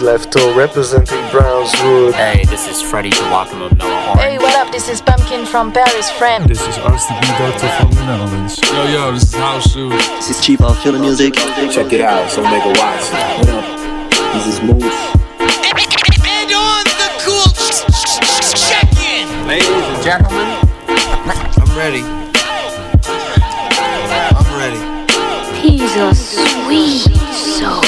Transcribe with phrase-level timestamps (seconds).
[0.00, 0.06] New.
[0.06, 2.12] This is Lefto representing Brownswood.
[2.12, 4.20] Hey, this is Freddie Joachim of Mellow Orange.
[4.20, 4.72] Hey, what up?
[4.72, 6.48] This is Pumpkin from Paris, friend.
[6.48, 8.60] This is RCB Doctor from the Netherlands.
[8.62, 9.92] Yo, yo, this is House Shoes.
[9.92, 11.34] This is Chief Off Chillin' Music.
[11.34, 13.10] Check it out, so make a watch.
[13.38, 13.64] What up?
[14.34, 14.84] This is Moose.
[16.26, 17.48] And on the cool
[18.68, 19.46] check-in.
[19.46, 20.46] Ladies and gentlemen,
[21.58, 22.02] I'm ready.
[24.36, 24.80] I'm ready.
[25.60, 27.00] He's a sweet
[27.32, 27.87] soul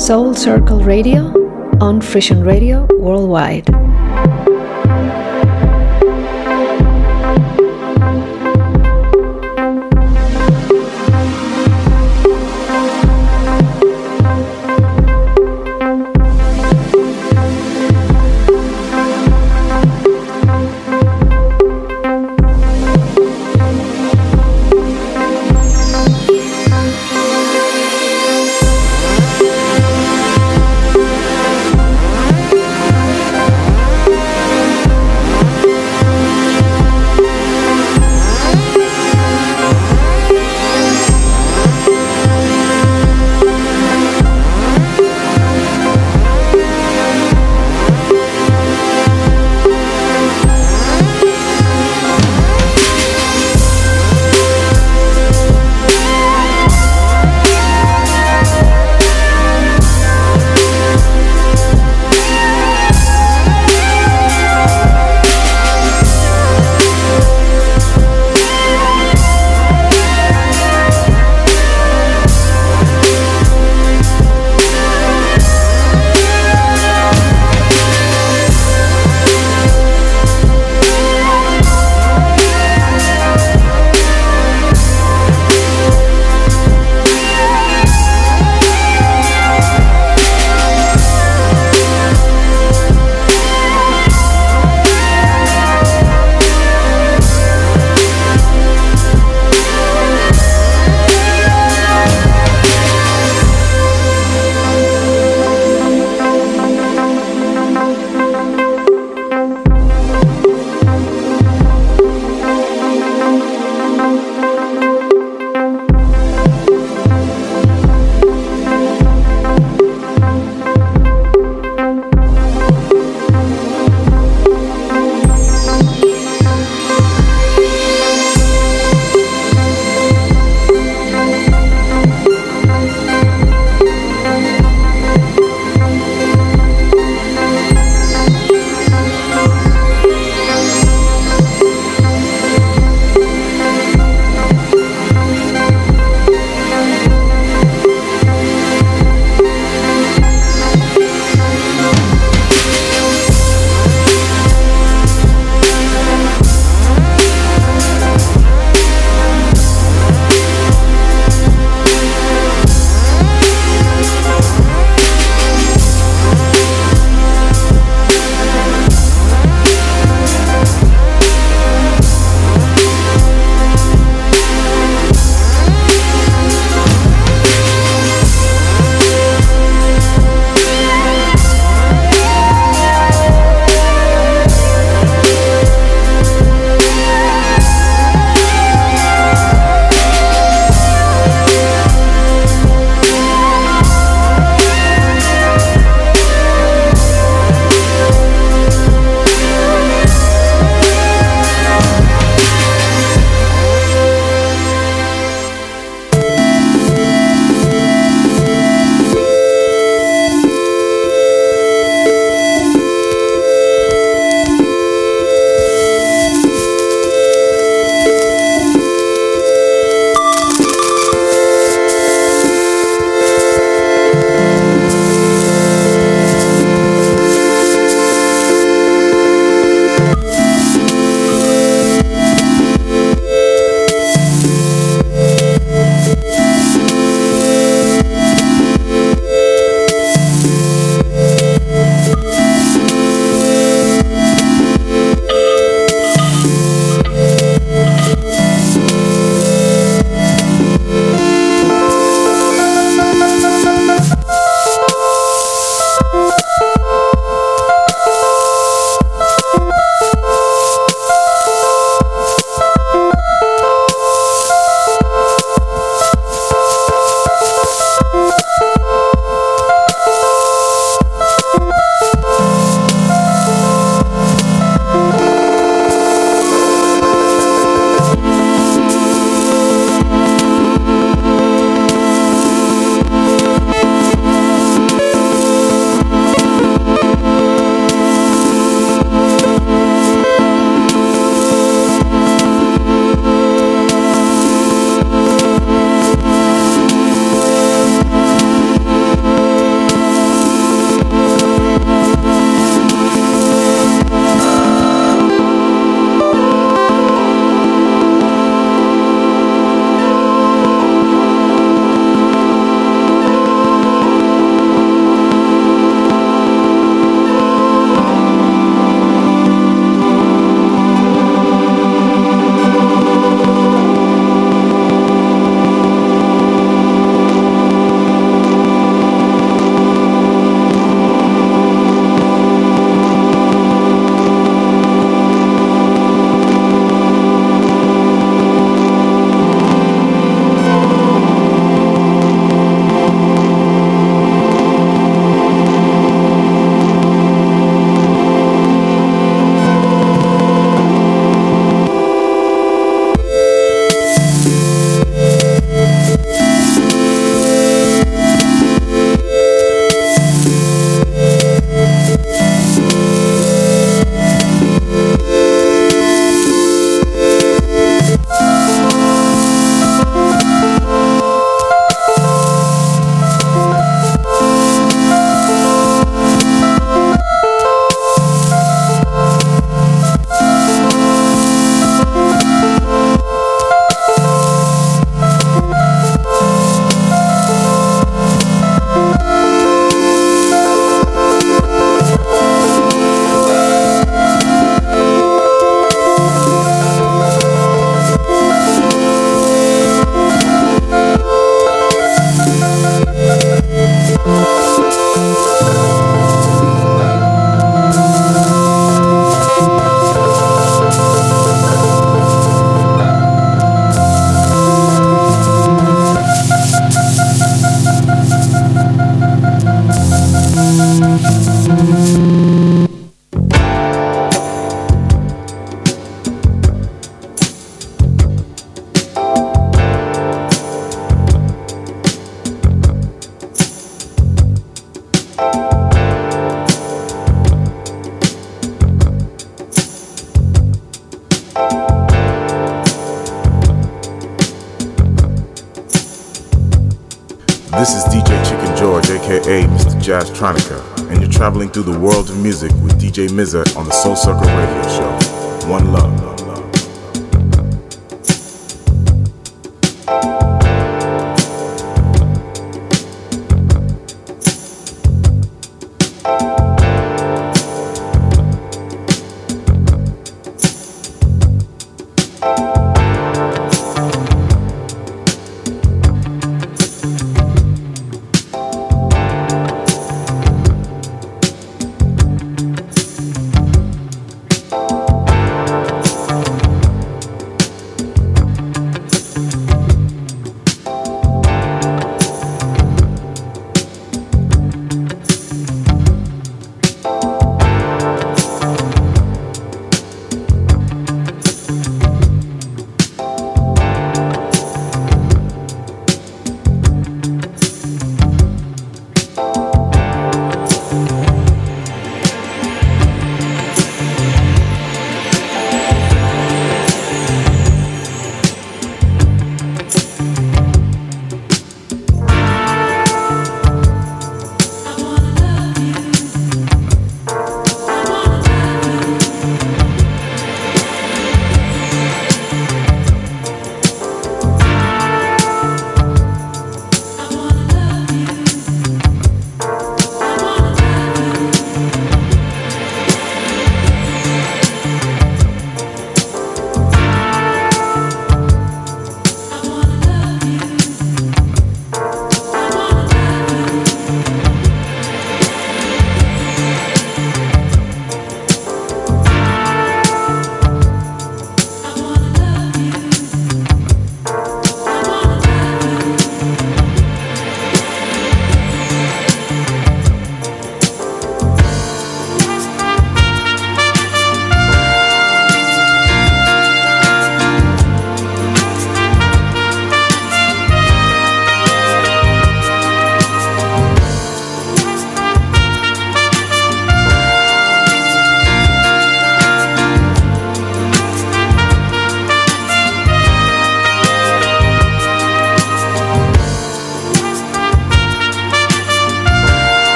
[0.00, 1.30] Soul Circle Radio
[1.82, 3.79] on Frisian Radio Worldwide.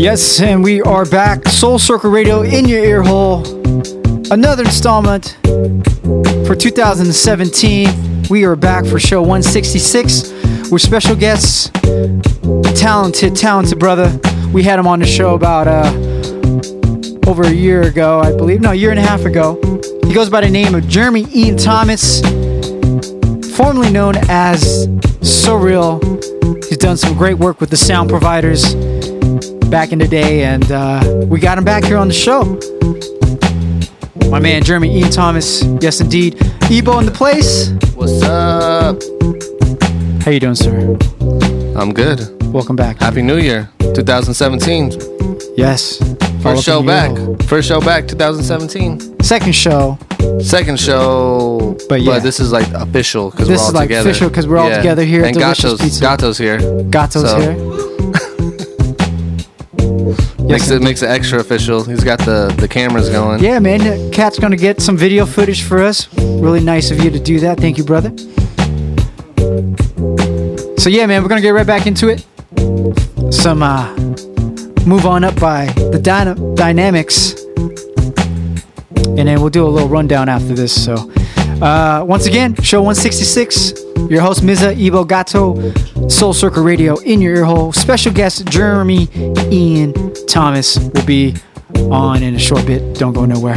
[0.00, 1.46] Yes, and we are back.
[1.46, 3.44] Soul Circle Radio in your ear hole.
[4.32, 5.36] Another installment
[6.46, 8.28] for 2017.
[8.30, 11.68] We are back for show 166 with special guests.
[12.80, 14.18] Talented, talented brother.
[14.54, 15.90] We had him on the show about uh,
[17.30, 18.62] over a year ago, I believe.
[18.62, 19.60] No, a year and a half ago.
[20.06, 22.22] He goes by the name of Jeremy Ian Thomas,
[23.54, 24.86] formerly known as
[25.20, 26.02] Surreal.
[26.64, 28.74] He's done some great work with the sound providers
[29.70, 32.58] back in the day, and uh, we got him back here on the show.
[34.30, 36.34] My man Jeremy Ian Thomas, yes indeed.
[36.70, 37.70] Ebo in the place.
[37.94, 38.96] What's up?
[40.24, 40.96] How you doing, sir?
[41.76, 42.20] I'm good.
[42.52, 42.98] Welcome back.
[42.98, 44.92] Happy New Year, 2017.
[45.56, 45.98] Yes.
[46.42, 47.10] First show back.
[47.42, 49.20] First show back, 2017.
[49.22, 49.98] Second show.
[50.40, 53.68] Second show, but yeah, this is like official because we're all together.
[53.68, 54.76] this is like official because we're all Yeah.
[54.78, 55.22] together here.
[55.22, 56.00] at And Delicious Gato's, Pizza.
[56.00, 56.58] Gato's here.
[56.90, 57.99] Gato's So, here.
[60.50, 61.84] Makes it makes it extra official.
[61.84, 63.42] He's got the the cameras going.
[63.42, 64.10] Yeah, man.
[64.10, 66.12] Cat's gonna get some video footage for us.
[66.18, 67.58] Really nice of you to do that.
[67.60, 68.10] Thank you, brother.
[70.78, 72.26] So yeah, man, we're gonna get right back into it.
[73.32, 73.94] Some uh,
[74.86, 77.34] move on up by the dyna- dynamics,
[78.96, 80.72] and then we'll do a little rundown after this.
[80.84, 80.94] So
[81.62, 83.74] uh, once again, show 166.
[84.10, 85.54] Your host Mza Ebo Gato,
[86.10, 87.72] Soul Circle Radio in your ear hole.
[87.72, 89.08] Special guest Jeremy
[89.50, 89.94] Ian
[90.26, 91.34] Thomas will be
[91.90, 92.98] on in a short bit.
[92.98, 93.56] Don't go nowhere.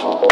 [0.00, 0.29] 好好好。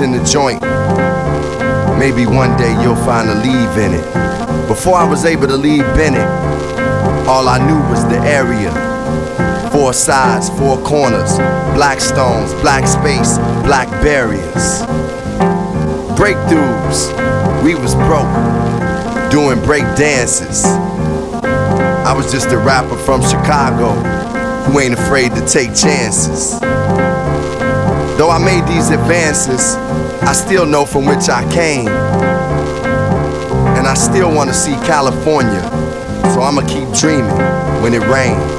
[0.00, 0.60] in the joint.
[1.98, 4.68] Maybe one day you'll find a leave in it.
[4.68, 6.28] Before I was able to leave Bennett,
[7.26, 8.70] all I knew was the area.
[9.72, 11.36] Four sides, four corners,
[11.74, 14.82] black stones, black space, black barriers.
[16.16, 17.12] Breakthroughs,
[17.64, 18.30] we was broke,
[19.30, 20.64] doing break dances.
[20.64, 23.92] I was just a rapper from Chicago
[24.64, 26.60] who ain't afraid to take chances.
[28.18, 29.76] Though I made these advances,
[30.22, 31.88] I still know from which I came.
[31.88, 35.62] And I still wanna see California.
[36.32, 37.36] So I'ma keep dreaming
[37.82, 38.57] when it rains.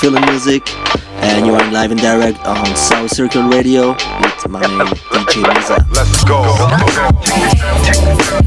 [0.00, 0.62] feeling music,
[1.22, 5.84] and you are live and direct on Soul Circle Radio with my DJ Mza.
[5.92, 8.44] Let's go.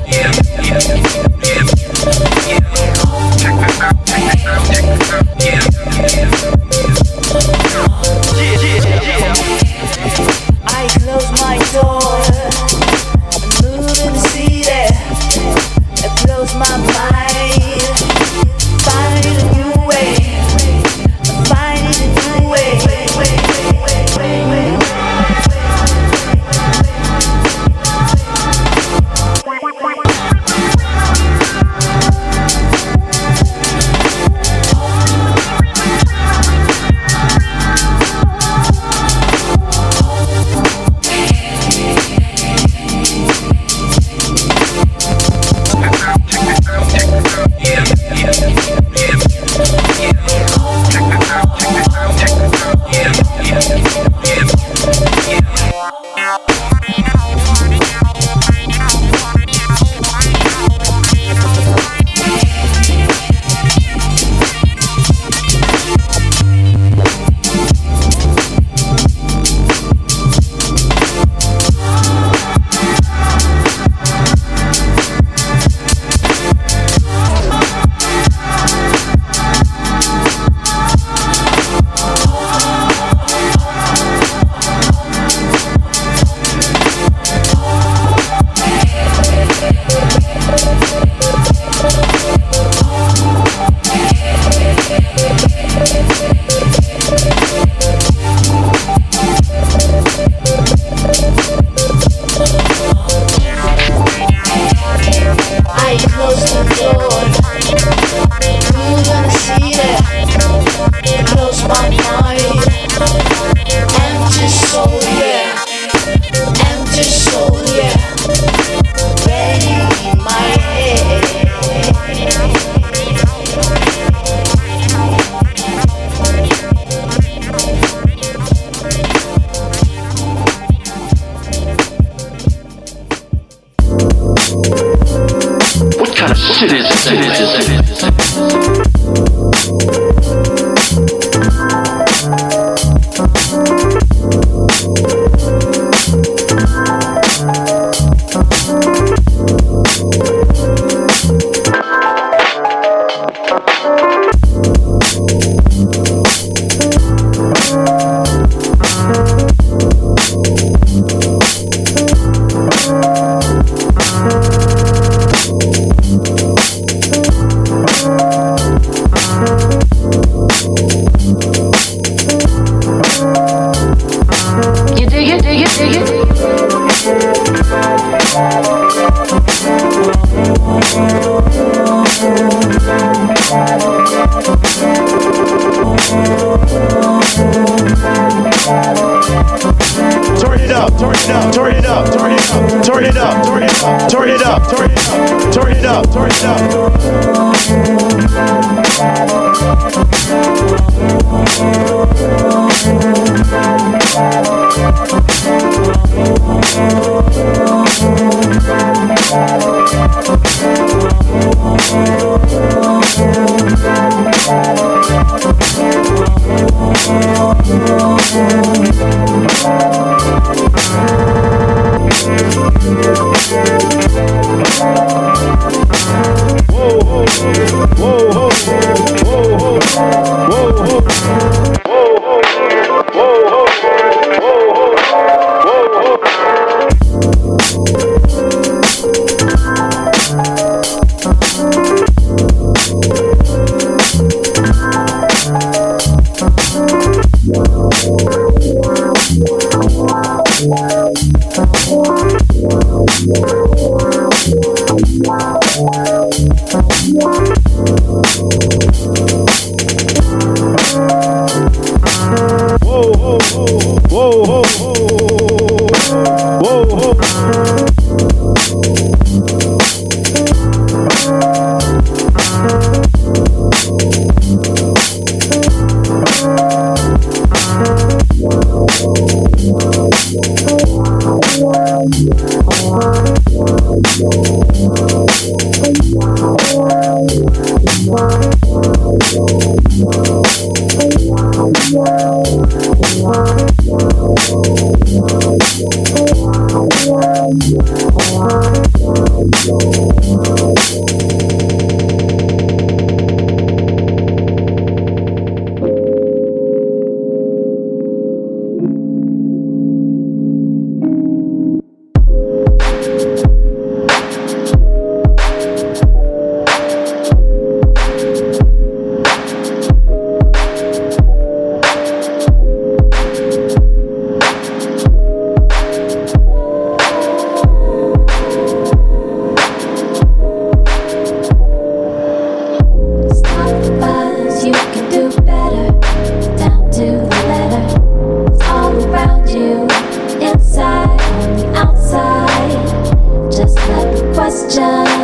[344.73, 345.20] just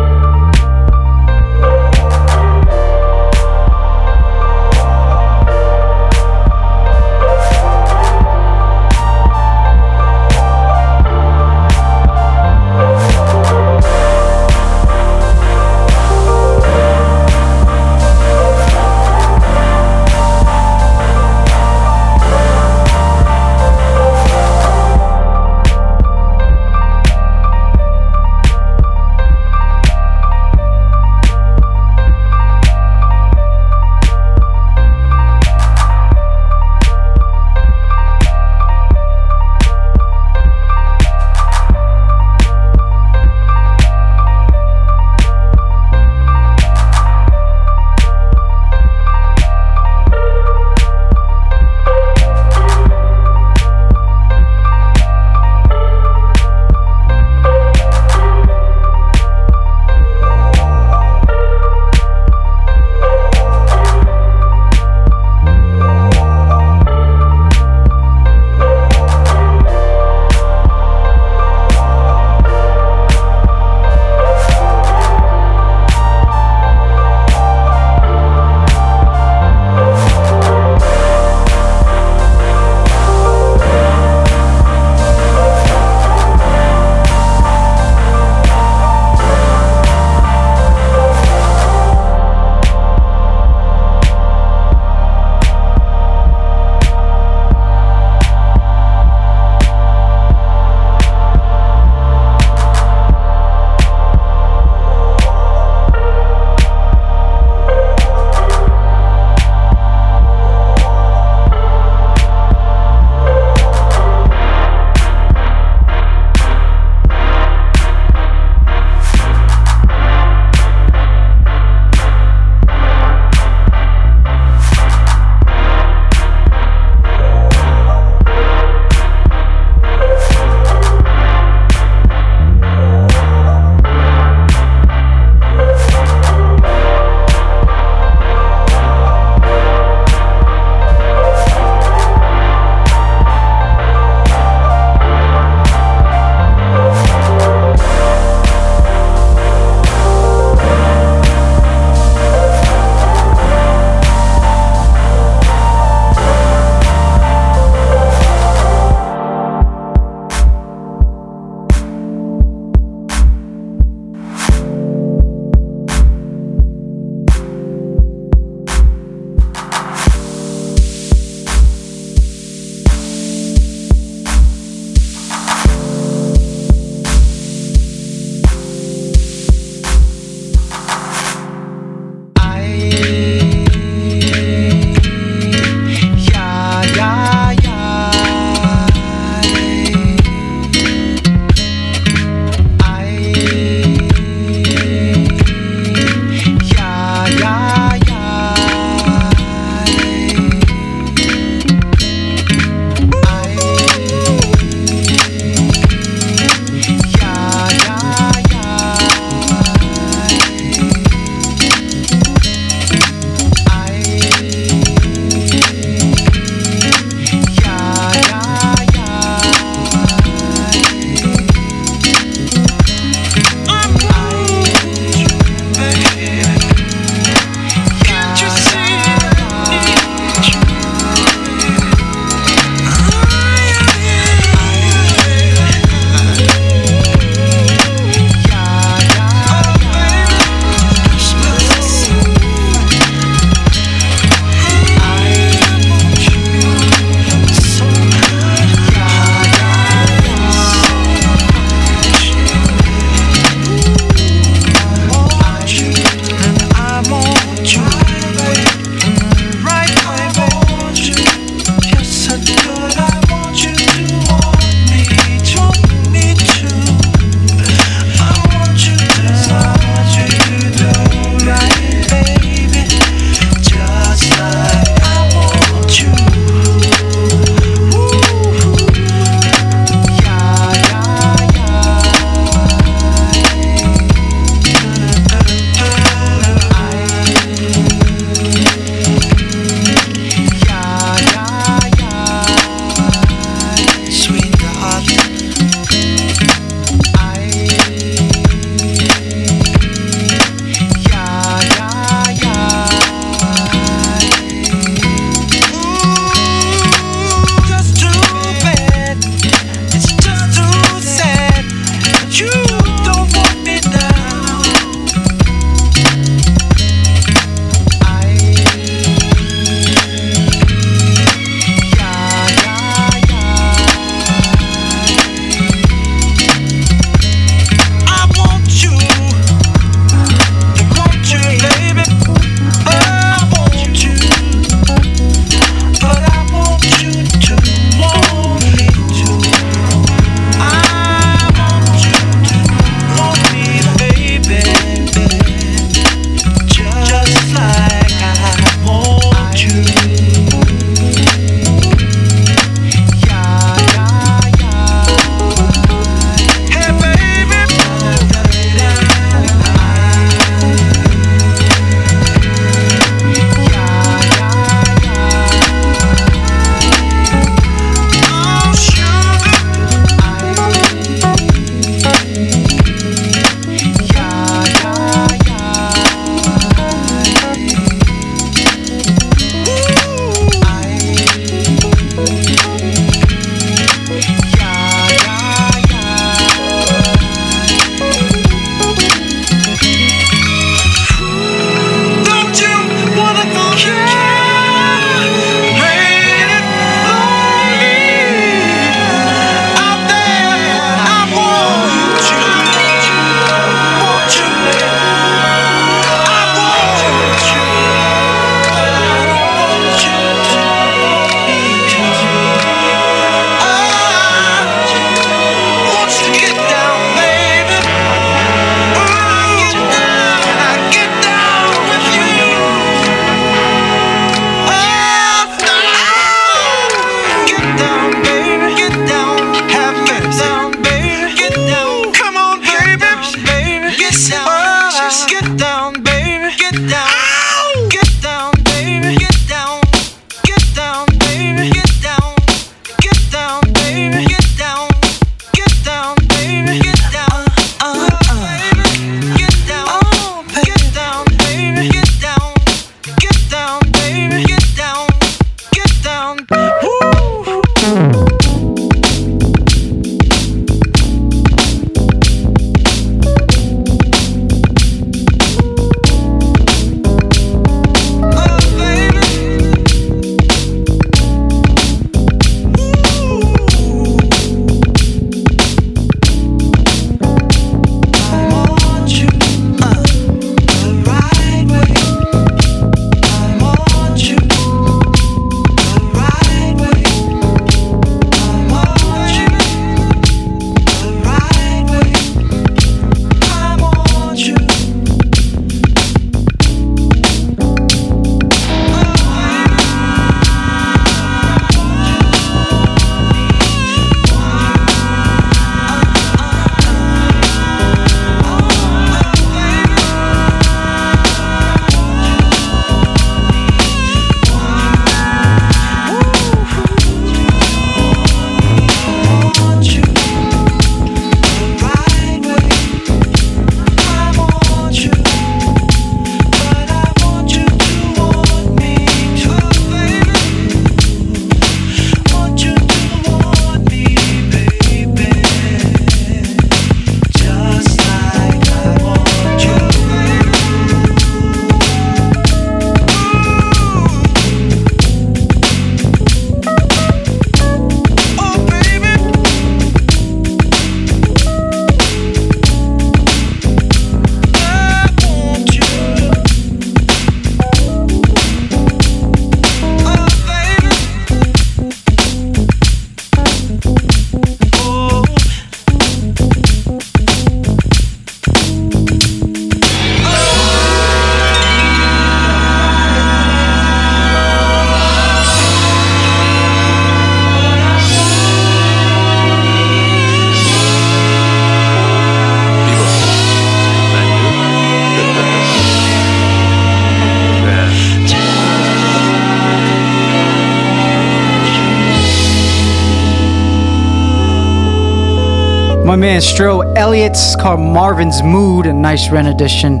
[596.40, 600.00] man Stro Elliott It's called Marvin's Mood, a nice rendition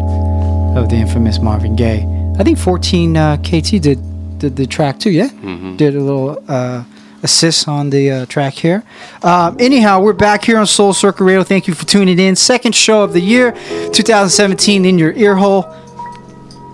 [0.76, 2.06] of the infamous Marvin Gaye.
[2.38, 3.98] I think 14 uh, KT did
[4.38, 5.28] did the track too, yeah?
[5.28, 5.76] Mhm.
[5.76, 6.84] Did a little uh,
[7.22, 8.82] assist on the uh, track here.
[9.22, 11.42] Uh, anyhow, we're back here on Soul Circle Radio.
[11.44, 12.36] Thank you for tuning in.
[12.36, 13.52] Second show of the year,
[13.92, 15.64] 2017, in your ear hole.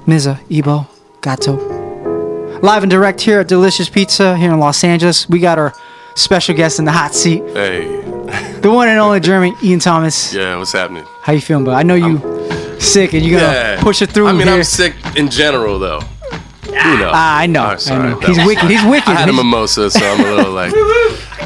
[0.06, 0.86] Mza, Ebo,
[1.22, 1.56] Gato.
[2.62, 5.28] Live and direct here at Delicious Pizza here in Los Angeles.
[5.28, 5.72] We got our
[6.14, 7.95] special guest in the hot seat, Hey,
[8.66, 10.34] the one and only Jeremy Ian Thomas.
[10.34, 11.04] yeah, what's happening?
[11.22, 11.74] How you feeling, bud?
[11.74, 12.18] I know you
[12.80, 14.56] sick and you gotta push it through I mean, here.
[14.56, 16.00] I'm sick in general, though.
[16.00, 17.12] Who knows?
[17.14, 18.10] Ah, I know, Oh, I sorry.
[18.10, 18.20] know.
[18.20, 19.08] He's wicked, he's wicked.
[19.08, 20.72] I had a mimosa, so I'm a little like.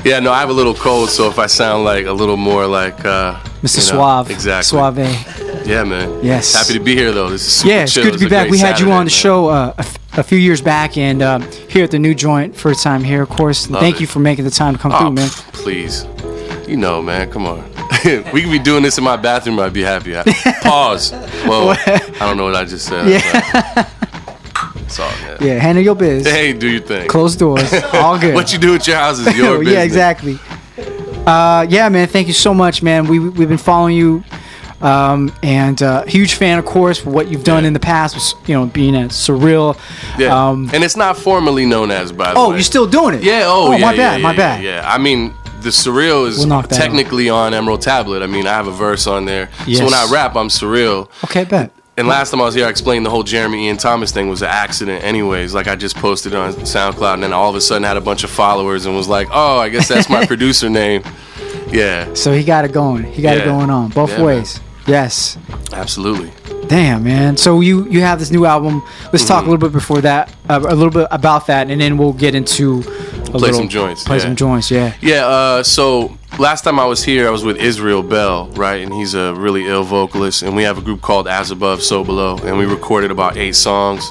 [0.02, 2.66] Yeah, no, I have a little cold, so if I sound like a little more
[2.66, 3.86] like uh, Mr.
[3.86, 4.30] you know, Suave.
[4.30, 4.62] exactly.
[4.64, 5.66] Suave.
[5.66, 6.24] Yeah, man.
[6.24, 6.54] Yes.
[6.54, 7.28] Happy to be here, though.
[7.28, 8.04] This is super Yeah, it's chill.
[8.04, 8.48] good to be back.
[8.48, 9.08] We had you on the man.
[9.10, 12.56] show uh, a, f- a few years back, and um, here at the new joint,
[12.56, 13.68] first time here, of course.
[13.68, 14.00] Love Thank it.
[14.00, 15.28] you for making the time to come Oh, through, man.
[15.52, 16.04] Please.
[16.70, 17.28] You know, man.
[17.32, 17.64] Come on.
[18.32, 19.58] we could be doing this in my bathroom.
[19.58, 20.14] I'd be happy.
[20.62, 21.10] Pause.
[21.44, 21.74] Whoa.
[21.76, 23.08] I don't know what I just said.
[23.08, 23.88] Yeah.
[24.82, 25.40] It's all good.
[25.40, 26.26] Yeah, handle your biz.
[26.26, 27.06] Hey, do your thing.
[27.06, 27.72] Close doors.
[27.92, 28.34] All good.
[28.34, 29.74] what you do at your house is your business.
[29.74, 30.36] yeah, exactly.
[31.24, 32.08] Uh, yeah, man.
[32.08, 33.06] Thank you so much, man.
[33.06, 34.24] We we've been following you,
[34.80, 38.36] um, and uh, huge fan, of course, for what you've done in the past.
[38.48, 39.78] You know, being a surreal.
[40.18, 40.48] Yeah.
[40.48, 42.56] Um, and it's not formally known as, by the oh, way.
[42.56, 43.22] you're still doing it?
[43.22, 43.42] Yeah.
[43.44, 44.64] Oh, Oh, yeah, my yeah, bad, Yeah, my yeah, bad.
[44.64, 44.92] Yeah.
[44.92, 48.22] I mean, the surreal is We'll technically on Emerald Tablet.
[48.22, 49.50] I mean, I have a verse on there.
[49.72, 51.08] So when I rap, I'm surreal.
[51.24, 51.72] Okay, bet.
[51.96, 54.40] And last time I was here, I explained the whole Jeremy Ian Thomas thing was
[54.40, 55.52] an accident, anyways.
[55.52, 58.24] Like I just posted on SoundCloud, and then all of a sudden had a bunch
[58.24, 61.02] of followers and was like, "Oh, I guess that's my producer name."
[61.70, 63.04] Yeah, So he got it going.
[63.04, 64.26] He got it going on both Yeah, man.
[64.26, 64.60] ways.
[64.86, 65.38] Yes.
[65.72, 66.32] absolutely.
[66.68, 67.36] Damn, man.
[67.36, 68.82] So you you have this new album.
[69.12, 69.50] Let's talk a Mm-hmm.
[69.50, 72.82] little bit before that, uh, a little bit about that, and then we'll get into
[73.30, 74.22] a Play little, some joints, Play yeah.
[74.22, 74.70] some joints.
[74.70, 74.94] Yeah.
[75.00, 78.82] Yeah, uh, so last time I was here, I was with Israel Bell, right?
[78.82, 80.42] And he's a really ill vocalist.
[80.42, 82.38] And we have a group called As Above, So Below.
[82.38, 84.10] And we recorded about eight songs.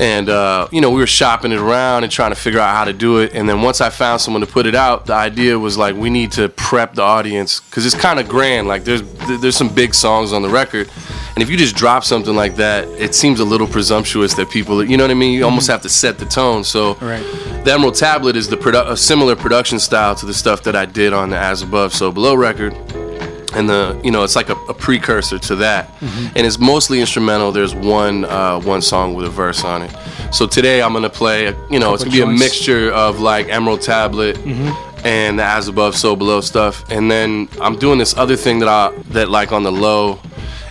[0.00, 2.84] And, uh, you know, we were shopping it around and trying to figure out how
[2.84, 3.32] to do it.
[3.34, 6.10] And then once I found someone to put it out, the idea was like, we
[6.10, 8.66] need to prep the audience because it's kind of grand.
[8.66, 9.02] Like, there's,
[9.40, 10.90] there's some big songs on the record.
[11.36, 14.82] And if you just drop something like that, it seems a little presumptuous that people,
[14.82, 15.34] you know what I mean?
[15.34, 15.50] You mm-hmm.
[15.50, 16.64] almost have to set the tone.
[16.64, 17.22] So, Right.
[17.62, 20.86] the Emerald Tablet is the produ- a similar production style to the stuff that I
[20.86, 22.74] did on the As Above, So Below record.
[23.52, 26.36] And the you know it's like a, a precursor to that, mm-hmm.
[26.36, 27.52] and it's mostly instrumental.
[27.52, 29.90] There's one uh, one song with a verse on it.
[30.30, 31.46] So today I'm gonna play.
[31.46, 35.06] A, you know it's gonna be a mixture of like Emerald Tablet mm-hmm.
[35.06, 36.84] and the As Above, So Below stuff.
[36.90, 40.18] And then I'm doing this other thing that I that like on the low.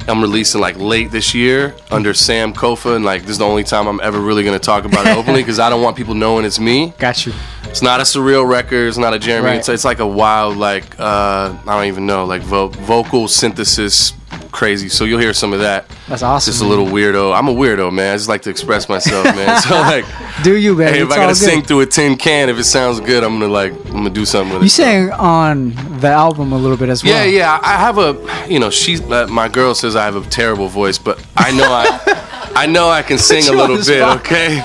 [0.08, 3.64] I'm releasing like late this year under Sam Kofa, and like this is the only
[3.64, 6.46] time I'm ever really gonna talk about it openly because I don't want people knowing
[6.46, 6.94] it's me.
[7.00, 7.34] Got you.
[7.64, 8.88] It's not a surreal record.
[8.88, 9.48] It's not a Jeremy.
[9.48, 9.58] Right.
[9.58, 14.14] It's, it's like a wild, like uh, I don't even know, like vo- vocal synthesis,
[14.56, 14.88] crazy.
[14.90, 15.86] So you'll hear some of that.
[16.08, 16.50] That's awesome.
[16.52, 17.36] Just a little weirdo.
[17.38, 18.14] I'm a weirdo, man.
[18.14, 19.62] I just like to express myself, man.
[19.66, 20.06] So like,
[20.44, 20.94] Do you, man?
[20.94, 23.40] hey, if It's I gotta sing through a tin can, if it sounds good, I'm
[23.40, 24.66] gonna like, I'm gonna do something with it.
[24.66, 27.14] You sang on the album a little bit as well.
[27.14, 27.60] Yeah, yeah.
[27.62, 30.98] I have a, you know, she's uh, my girl says I have a terrible voice,
[30.98, 31.86] but I know I,
[32.58, 34.02] I know I can sing a little bit.
[34.20, 34.62] Okay,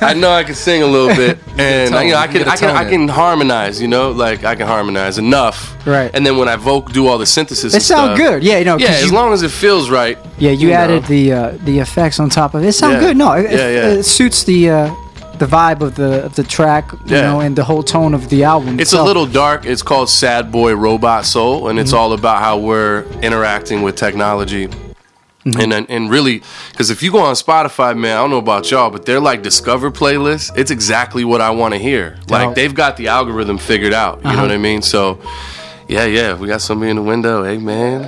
[0.00, 2.06] I know I can sing a little bit, and tone.
[2.06, 3.80] you know I can, I can, I can harmonize.
[3.82, 5.76] You know, like I can harmonize enough.
[5.86, 6.10] Right.
[6.14, 8.42] And then when I voc do all the synthesis, It and sound good.
[8.42, 8.78] Yeah, you know.
[8.78, 10.16] Yeah, as you- long as it feels right.
[10.38, 10.74] Yeah, you, know.
[10.74, 12.68] added the uh, the effects on top of it.
[12.68, 13.00] It sounds Yeah.
[13.08, 13.16] good.
[13.16, 13.88] No, it, Yeah, yeah.
[13.98, 14.94] it suits the uh,
[15.38, 17.22] the vibe of the of the track, you Yeah.
[17.22, 18.80] know, and the whole tone of the album.
[18.80, 19.66] It's a little dark.
[19.66, 21.98] It's called Sad Boy Robot Soul, and it's Mhm.
[21.98, 24.68] all about how we're interacting with technology.
[25.44, 25.72] Mm-hmm.
[25.72, 28.90] And, and really, because if you go on Spotify, man, I don't know about y'all,
[28.90, 30.50] but they're like Discover playlists.
[30.56, 32.16] It's exactly what I want to hear.
[32.30, 34.22] Like they've got the algorithm figured out.
[34.22, 34.36] You Uh-huh.
[34.36, 34.80] know what I mean?
[34.82, 35.20] So,
[35.88, 37.44] yeah, yeah, we got somebody in the window.
[37.44, 38.02] Hey, man.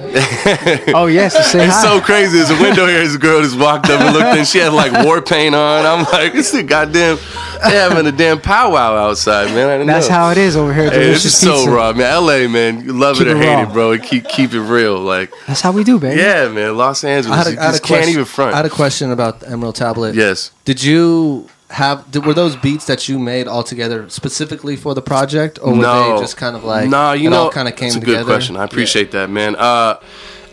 [0.95, 1.83] Oh yes, to say it's hi.
[1.83, 2.39] so crazy.
[2.39, 3.01] There's a window here.
[3.03, 5.85] This girl just walked up and looked, and she had like war paint on.
[5.85, 7.19] I'm like, this is goddamn.
[7.65, 9.69] They having a damn powwow outside, man.
[9.69, 10.15] I didn't That's know.
[10.15, 10.85] how it is over here.
[10.89, 12.25] at Hey, this Delicious is so raw, man.
[12.25, 13.63] LA, man, you love Keep it or it hate raw.
[13.63, 13.99] it, bro.
[13.99, 16.21] Keep keep it real, like That's how we do, baby.
[16.21, 16.77] yeah, man.
[16.77, 18.53] Los Angeles, I had a, you I had a just can't question- even front.
[18.55, 20.15] I had a question about the Emerald Tablet.
[20.15, 20.51] Yes.
[20.65, 22.11] Did you have?
[22.11, 25.83] Did, were those beats that you made all together specifically for the project, or were
[25.83, 26.89] no, they just kind of like?
[26.89, 28.19] no, you it know, kind of came it's a together.
[28.25, 28.57] good question.
[28.57, 29.57] I appreciate that, man.
[29.57, 29.99] Uh,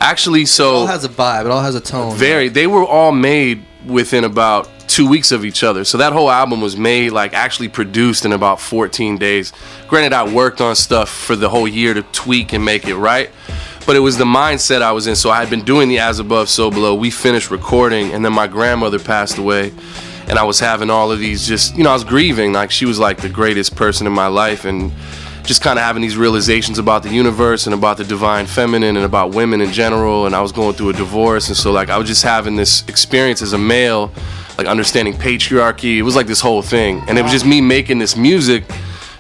[0.02, 1.46] actually, so It all has a vibe.
[1.46, 2.16] It all has a tone.
[2.16, 2.50] Very.
[2.50, 5.84] They were all made within about two weeks of each other.
[5.84, 9.52] So that whole album was made, like, actually produced in about 14 days.
[9.88, 13.30] Granted, I worked on stuff for the whole year to tweak and make it right.
[13.86, 15.16] But it was the mindset I was in.
[15.16, 16.96] So I had been doing the As Above, So Below.
[16.96, 19.74] We finished recording, and then my grandmother passed away.
[20.28, 22.54] And I was having all of these just, you know, I was grieving.
[22.54, 24.66] Like, she was like the greatest person in my life.
[24.66, 24.92] And,
[25.44, 29.06] just kind of having these realizations about the universe and about the divine feminine and
[29.06, 30.26] about women in general.
[30.26, 32.88] And I was going through a divorce, and so like I was just having this
[32.88, 34.12] experience as a male,
[34.58, 35.98] like understanding patriarchy.
[35.98, 38.64] It was like this whole thing, and it was just me making this music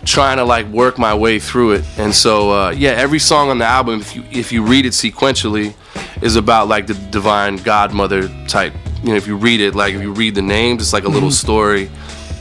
[0.05, 1.85] trying to like work my way through it.
[1.97, 4.93] And so uh, yeah, every song on the album, if you if you read it
[4.93, 5.73] sequentially,
[6.21, 8.73] is about like the divine godmother type.
[9.03, 11.09] You know, if you read it, like if you read the names, it's like a
[11.09, 11.33] little Mhm.
[11.33, 11.89] story.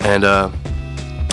[0.00, 0.48] And uh,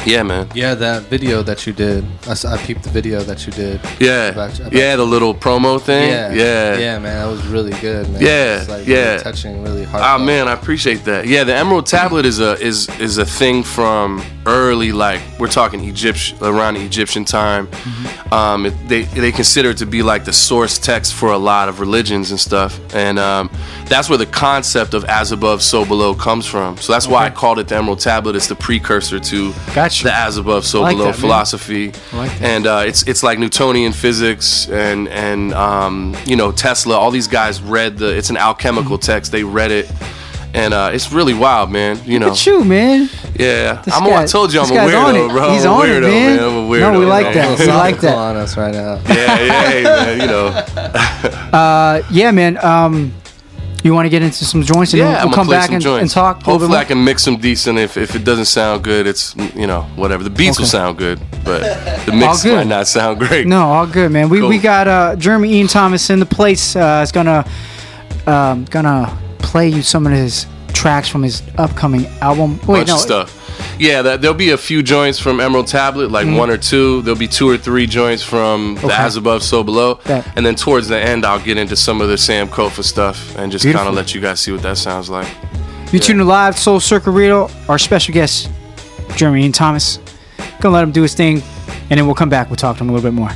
[0.06, 0.48] yeah, man.
[0.56, 2.04] Yeah, that video that you did.
[2.28, 3.80] I, s- I peeped the video that you did.
[4.00, 6.10] Yeah, about- about- yeah, the little promo thing.
[6.10, 7.16] Yeah, yeah, yeah, man.
[7.20, 8.22] That was really good, man.
[8.22, 9.12] Yeah, It's, like, yeah.
[9.12, 10.04] really touching, really hard.
[10.04, 11.28] Oh man, I appreciate that.
[11.28, 15.84] Yeah, the Emerald Tablet is a is is a thing from early, like we're talking
[15.86, 17.68] Egyptian around Egyptian time.
[18.32, 21.70] Um, it, they they consider it to be like the source text for a lot
[21.70, 23.50] of religions and stuff, and um,
[23.86, 26.78] that's where the concept of as above, so below comes from.
[26.78, 28.36] So that's why I called it the Emerald Tablet.
[28.36, 30.04] It's the precursor to Gotcha.
[30.06, 33.94] the as above, so like below that, philosophy, like and uh, it's it's like Newtonian
[33.94, 36.96] physics and and um, you know Tesla.
[36.98, 38.16] All these guys read the.
[38.16, 39.32] It's an alchemical text.
[39.32, 39.92] They read it,
[40.54, 42.00] and uh, it's really wild, man.
[42.06, 42.28] You know.
[42.28, 43.10] Look at you, man.
[43.38, 44.04] Yeah, This I'm.
[44.04, 45.32] guy- I told you I'm a guy's on weirdo, it.
[45.32, 45.52] bro.
[45.54, 46.40] He's I'm a on it, weirdo, man.
[46.40, 47.34] I'm a No, we like man.
[47.36, 47.60] that.
[47.60, 48.16] We like that.
[48.16, 49.00] on us right now.
[49.08, 50.22] yeah, yeah, hey, man.
[50.22, 50.66] You know.
[51.52, 52.64] Uh, yeah, man.
[52.64, 53.14] Um,
[53.84, 56.10] you want to get into some joints and yeah, we'll, I'm come back and, and
[56.10, 56.78] talk a little bit Hopefully.
[56.78, 57.78] I can mix them decent.
[57.80, 60.24] If if it doesn't sound good, it's you know whatever.
[60.24, 61.62] The beats will sound good, but
[62.06, 63.48] the mix might not sound great.
[63.48, 64.28] No, all good, man.
[64.30, 66.76] We, we got uh, Jeremy Ian Thomas in the place.
[66.76, 67.46] Uh, is gonna
[68.28, 72.58] um, gonna play you some of his tracks from his upcoming album.
[72.60, 73.36] Wait, bunch no, stuff.
[73.78, 76.38] Yeah, that, there'll be a few joints from Emerald Tablet, like Mhm.
[76.38, 77.02] one or two.
[77.02, 78.88] There'll be two or three joints from Okay.
[78.88, 82.00] the As Above, So Below, That- and then towards the end, I'll get into some
[82.02, 84.78] of the Sam Kofa stuff and just kind of let you guys see what that
[84.78, 85.28] sounds like.
[85.92, 87.50] You tune in live, Soul Circle Radio.
[87.68, 88.50] Our special guest,
[89.16, 90.00] Jeremy Ian Thomas.
[90.62, 91.42] Gonna let him do his thing,
[91.90, 92.50] and then we'll come back.
[92.50, 93.32] We'll talk to him a little bit more.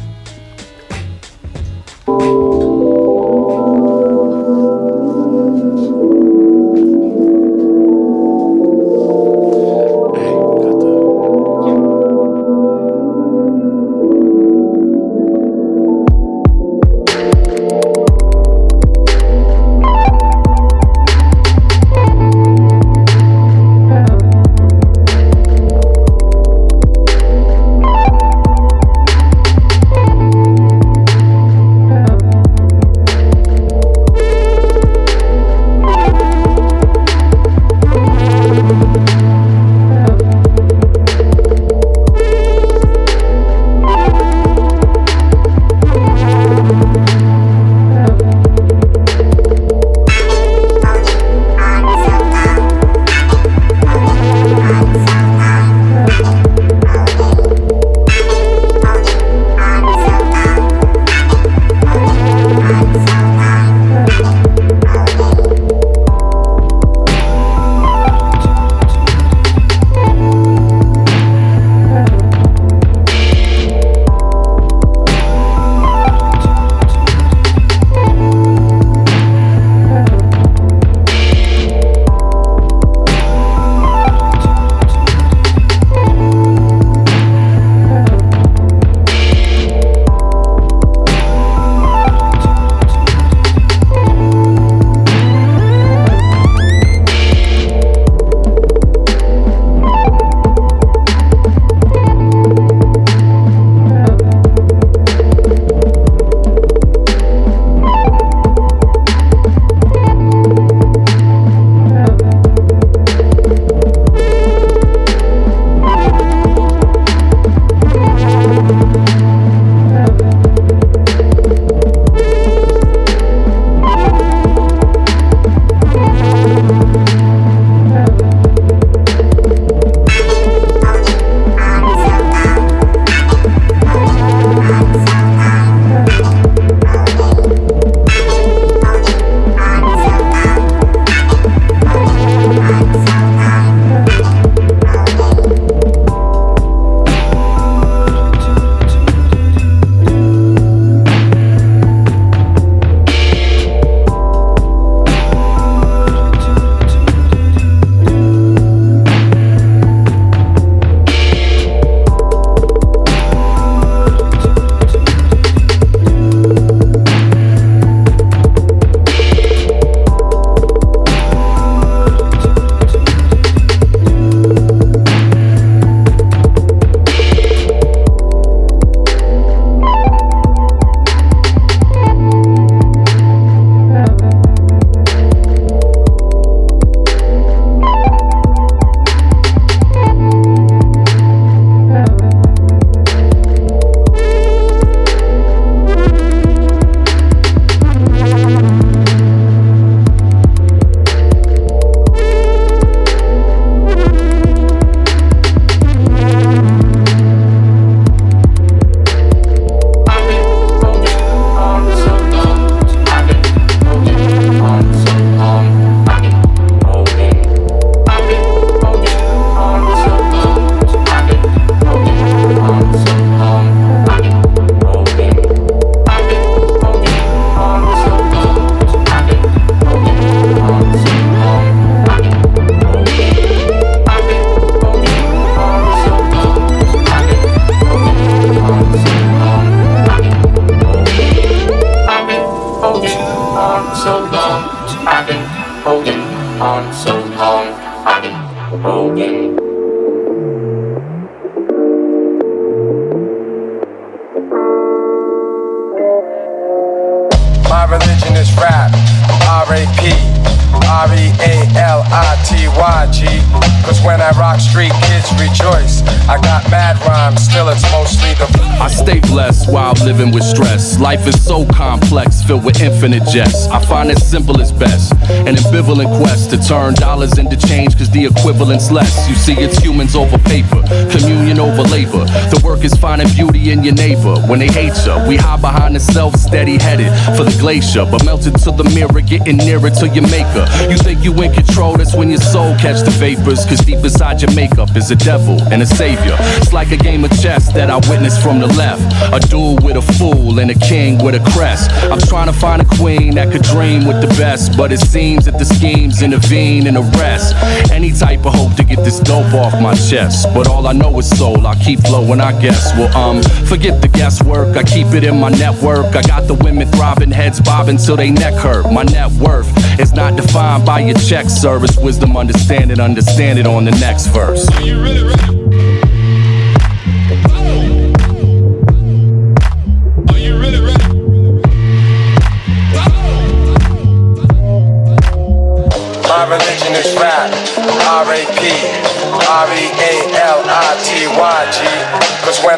[274.33, 275.11] Simple is best.
[275.47, 276.32] An ambivalent quest
[276.67, 279.27] turn dollars into change, cause the equivalent's less.
[279.27, 280.81] You see, it's humans over paper,
[281.11, 282.23] communion over labor.
[282.51, 284.35] The work is finding beauty in your neighbor.
[284.47, 288.05] When they hate you, we hide behind the self, steady headed for the glacier.
[288.05, 290.65] But melted to the mirror, getting nearer to your maker.
[290.89, 293.65] You think you in control, that's when your soul catch the vapors.
[293.65, 296.35] Cause deep inside your makeup is a devil and a savior.
[296.57, 299.03] It's like a game of chess that I witnessed from the left.
[299.33, 301.91] A duel with a fool and a king with a crest.
[302.11, 304.77] I'm trying to find a queen that could dream with the best.
[304.77, 307.55] But it seems that the schemes intervene and arrest
[307.91, 310.47] any type of hope to get this dope off my chest.
[310.53, 312.93] But all I know is soul, I keep flowing, I guess.
[312.97, 316.15] Well, um, forget the guesswork, I keep it in my network.
[316.15, 318.91] I got the women throbbing, heads bobbing till they neck hurt.
[318.91, 319.67] My net worth
[319.99, 321.97] is not defined by your check service.
[321.97, 324.65] Wisdom, understand it, understand it on the next verse.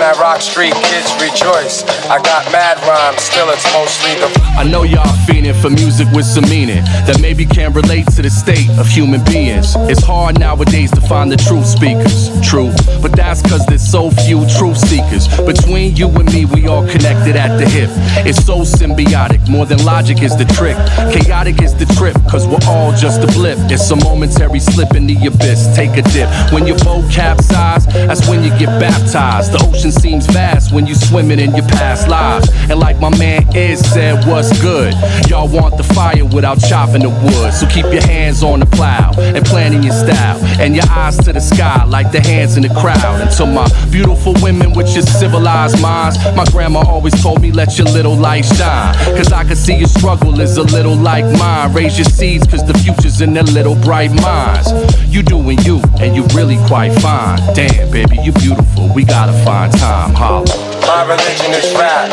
[0.06, 1.82] I rock street, kids rejoice.
[2.14, 4.30] I got mad rhymes, still it's mostly the.
[4.54, 8.30] I know y'all fiending for music with some meaning that maybe can relate to the
[8.30, 9.74] state of human beings.
[9.90, 14.46] It's hard nowadays to find the truth speakers, true, but that's cause there's so few
[14.58, 15.28] truth seekers.
[15.46, 17.90] Between you and me, we all connected at the hip.
[18.26, 20.78] It's so symbiotic, more than logic is the trick.
[21.14, 23.58] Chaotic is the trip, cause we're all just a blip.
[23.72, 25.76] It's a momentary slip in the abyss.
[25.76, 26.30] Take a dip.
[26.54, 29.52] When your boat capsize, that's when you get baptized.
[29.52, 32.50] The ocean seems vast when you swimming in your past lives.
[32.70, 34.94] And like my man Iz said, what's good?
[35.30, 37.54] Y'all want the fire without chopping the wood.
[37.54, 39.05] So keep your hands on the plow
[39.36, 40.40] and planning your style.
[40.60, 43.22] And your eyes to the sky like the hands in the crowd.
[43.22, 47.78] And to my beautiful women with your civilized minds, my grandma always told me, let
[47.78, 48.94] your little light shine.
[49.16, 51.74] Cause I can see your struggle is a little like mine.
[51.74, 54.72] Raise your seeds cause the future's in their little bright minds.
[55.08, 57.38] You doing you, and you really quite fine.
[57.54, 58.94] Damn, baby, you beautiful.
[58.94, 60.14] We gotta find time.
[60.14, 60.46] Holla.
[60.86, 62.12] My religion is rap.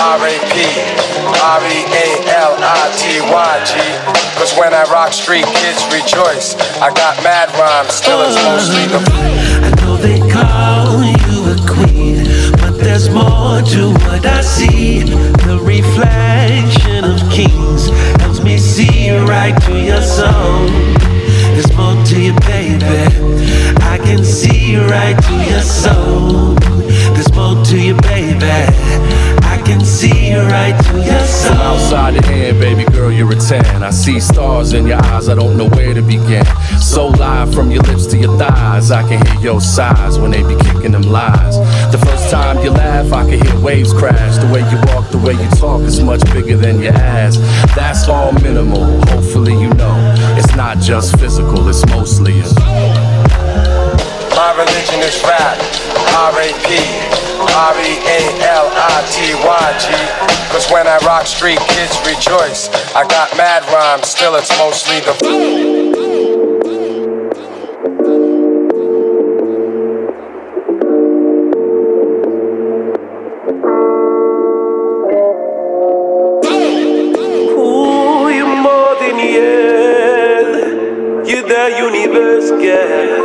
[0.00, 0.54] R-A-P.
[1.40, 2.90] R-E-A-L-I-T-Y-G.
[4.38, 6.49] Cause when I rock street, kids rejoice.
[6.80, 9.00] I got mad rhymes, still it's mostly the.
[9.62, 12.24] I know they call you a queen,
[12.60, 15.00] but there's more to what I see.
[15.00, 17.88] The reflection of kings
[18.20, 20.66] helps me see right to your soul.
[21.54, 23.06] There's more to you, baby.
[23.82, 26.54] I can see right to your soul.
[27.14, 29.39] There's more to you, baby.
[30.02, 31.52] I can see right to your soul.
[31.52, 33.82] From outside the in, baby girl, you're a 10.
[33.82, 36.44] I see stars in your eyes, I don't know where to begin.
[36.80, 40.42] So live from your lips to your thighs, I can hear your sighs when they
[40.42, 41.58] be kicking them lies.
[41.92, 44.38] The first time you laugh, I can hear waves crash.
[44.38, 47.36] The way you walk, the way you talk is much bigger than your ass.
[47.74, 50.14] That's all minimal, hopefully you know.
[50.38, 52.44] It's not just physical, it's mostly a.
[54.34, 55.58] My religion is rap.
[56.16, 57.29] R-A-P.
[57.52, 59.10] R-E-A-L-I-T-Y-G.
[60.52, 62.68] Cause when I rock street, kids rejoice.
[62.94, 65.80] I got mad rhymes, still it's mostly the.
[81.78, 83.19] Universe, girl.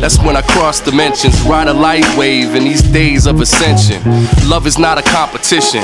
[0.00, 1.40] That's when I cross dimensions.
[1.42, 4.02] Ride a light wave in these days of ascension.
[4.48, 5.82] Love is not a competition,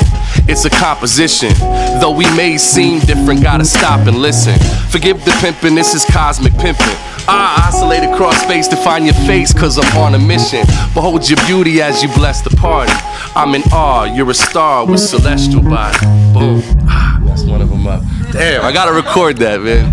[0.48, 1.52] it's a composition.
[2.00, 4.58] Though we may seem different, gotta stop and listen.
[4.90, 6.96] Forgive the pimpin', this is cosmic pimpin'.
[7.28, 10.64] I oscillate across space to find your face, cause I'm on a mission.
[10.94, 12.92] Behold your beauty as you bless the party.
[13.34, 15.98] I'm in awe, you're a star with celestial body.
[16.32, 16.62] Boom.
[16.88, 18.02] Ah, that's one of them up.
[18.32, 19.86] Damn, I gotta record that, man.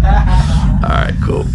[0.83, 1.45] Alright, cool.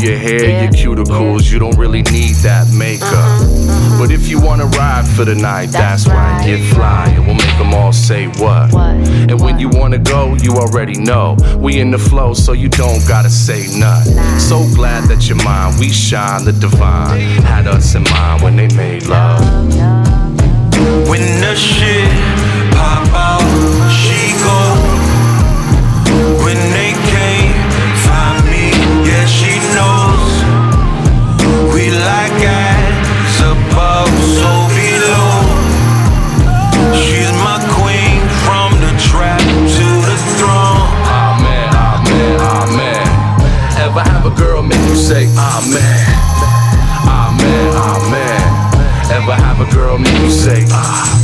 [0.00, 3.10] Your hair, your cuticles, you don't really need that makeup.
[3.10, 3.98] Mm-hmm.
[3.98, 7.58] But if you wanna ride for the night, that's right, get fly, and we'll make
[7.58, 8.74] them all say what.
[8.74, 11.36] And when you wanna go, you already know.
[11.58, 14.14] We in the flow, so you don't gotta say nothing.
[14.38, 17.20] So glad that you're mine, we shine the divine.
[17.42, 19.42] Had us in mind when they made love.
[21.10, 22.08] When the shit
[22.72, 23.42] pop out,
[23.92, 24.79] she go.
[45.10, 46.06] say amen.
[47.02, 49.10] Amen, amen.
[49.10, 51.19] Ever have a girl make you say ah.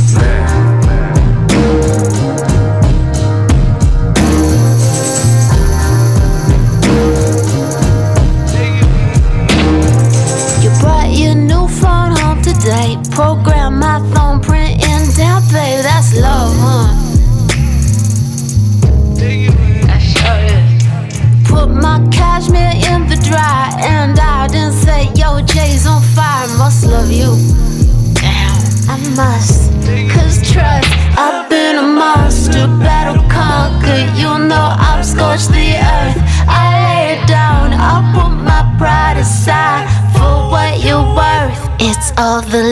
[30.57, 30.89] Trust,
[31.25, 34.09] I've been a monster, battle conquered.
[34.21, 36.19] You know I've scorched the earth.
[36.49, 41.61] I lay it down, I put my pride aside for what you're worth.
[41.79, 42.63] It's all the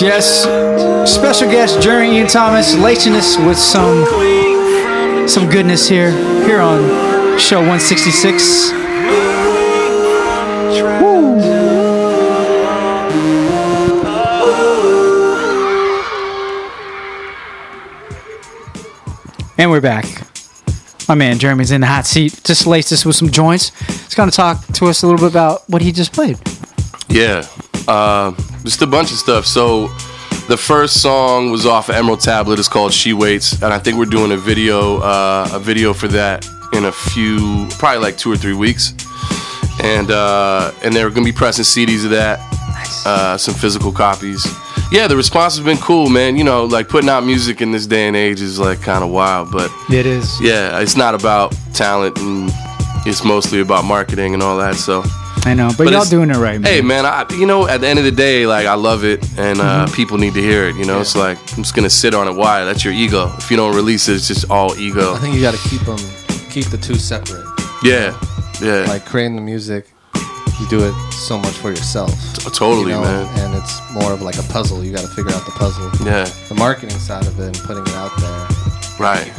[0.00, 0.42] Yes.
[1.10, 4.04] Special guest Jeremy Ian Thomas lacing us with some
[5.26, 6.10] some goodness here
[6.44, 8.72] here on show 166.
[11.00, 11.36] Woo.
[19.58, 20.04] And we're back.
[21.08, 22.40] My man Jeremy's in the hot seat.
[22.44, 23.70] Just laced us with some joints.
[23.86, 26.38] He's going to talk to us a little bit about what he just played.
[27.08, 27.46] Yeah,
[27.88, 28.32] uh,
[28.66, 29.46] just a bunch of stuff.
[29.46, 29.88] So
[30.48, 32.58] the first song was off of Emerald Tablet.
[32.58, 36.08] It's called "She Waits," and I think we're doing a video, uh, a video for
[36.08, 38.92] that in a few, probably like two or three weeks.
[39.82, 42.38] And uh, and they're gonna be pressing CDs of that,
[43.06, 44.44] uh, some physical copies.
[44.92, 46.36] Yeah, the response has been cool, man.
[46.36, 49.10] You know, like putting out music in this day and age is like kind of
[49.10, 50.40] wild, but It is.
[50.40, 52.50] yeah, it's not about talent and
[53.04, 54.76] it's mostly about marketing and all that.
[54.76, 55.02] So
[55.46, 56.70] I know, but, y'all it's- doing it right, man.
[56.72, 59.24] Hey man, I, you know, at the end of the day, like I love it,
[59.38, 59.94] and uh, Mhm.
[59.94, 60.76] people need to hear it.
[60.76, 62.32] You know, it's like I'm just gonna sit on it.
[62.34, 62.64] Why?
[62.64, 63.32] That's your ego.
[63.38, 65.14] If you don't release it, it's just all ego.
[65.14, 65.98] I think you got to keep them,
[66.50, 67.46] keep the two separate.
[67.82, 68.12] Yeah,
[68.60, 68.84] yeah.
[68.88, 69.86] Like creating the music,
[70.60, 72.10] you do it so much for yourself.
[72.52, 73.26] totally, you know, man.
[73.40, 74.82] And it's more of like a puzzle.
[74.82, 75.90] You got to figure out the puzzle.
[76.04, 76.24] Yeah.
[76.48, 78.46] The marketing side of it and putting it out there.
[78.98, 79.30] Right.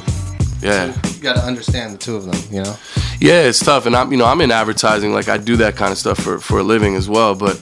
[0.61, 0.93] Yeah.
[1.15, 2.39] You got to understand the two of them.
[2.51, 2.75] You know.
[3.19, 5.91] Yeah, it's tough, and I'm you know I'm in advertising, like I do that kind
[5.91, 7.35] of stuff for for a living as well.
[7.35, 7.61] But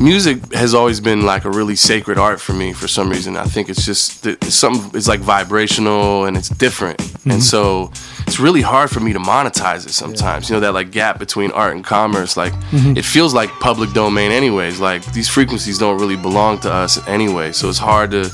[0.00, 3.36] music has always been like a really sacred art for me for some reason.
[3.36, 4.90] I think it's just it's something.
[4.96, 7.32] It's like vibrational and it's different, Mhm.
[7.34, 7.90] and so
[8.26, 10.48] it's really hard for me to monetize it sometimes.
[10.48, 12.36] You know that like gap between art and commerce.
[12.36, 12.96] Like Mhm.
[12.96, 14.78] it feels like public domain, anyways.
[14.80, 18.30] Like these frequencies don't really belong to us anyway, so it's hard to.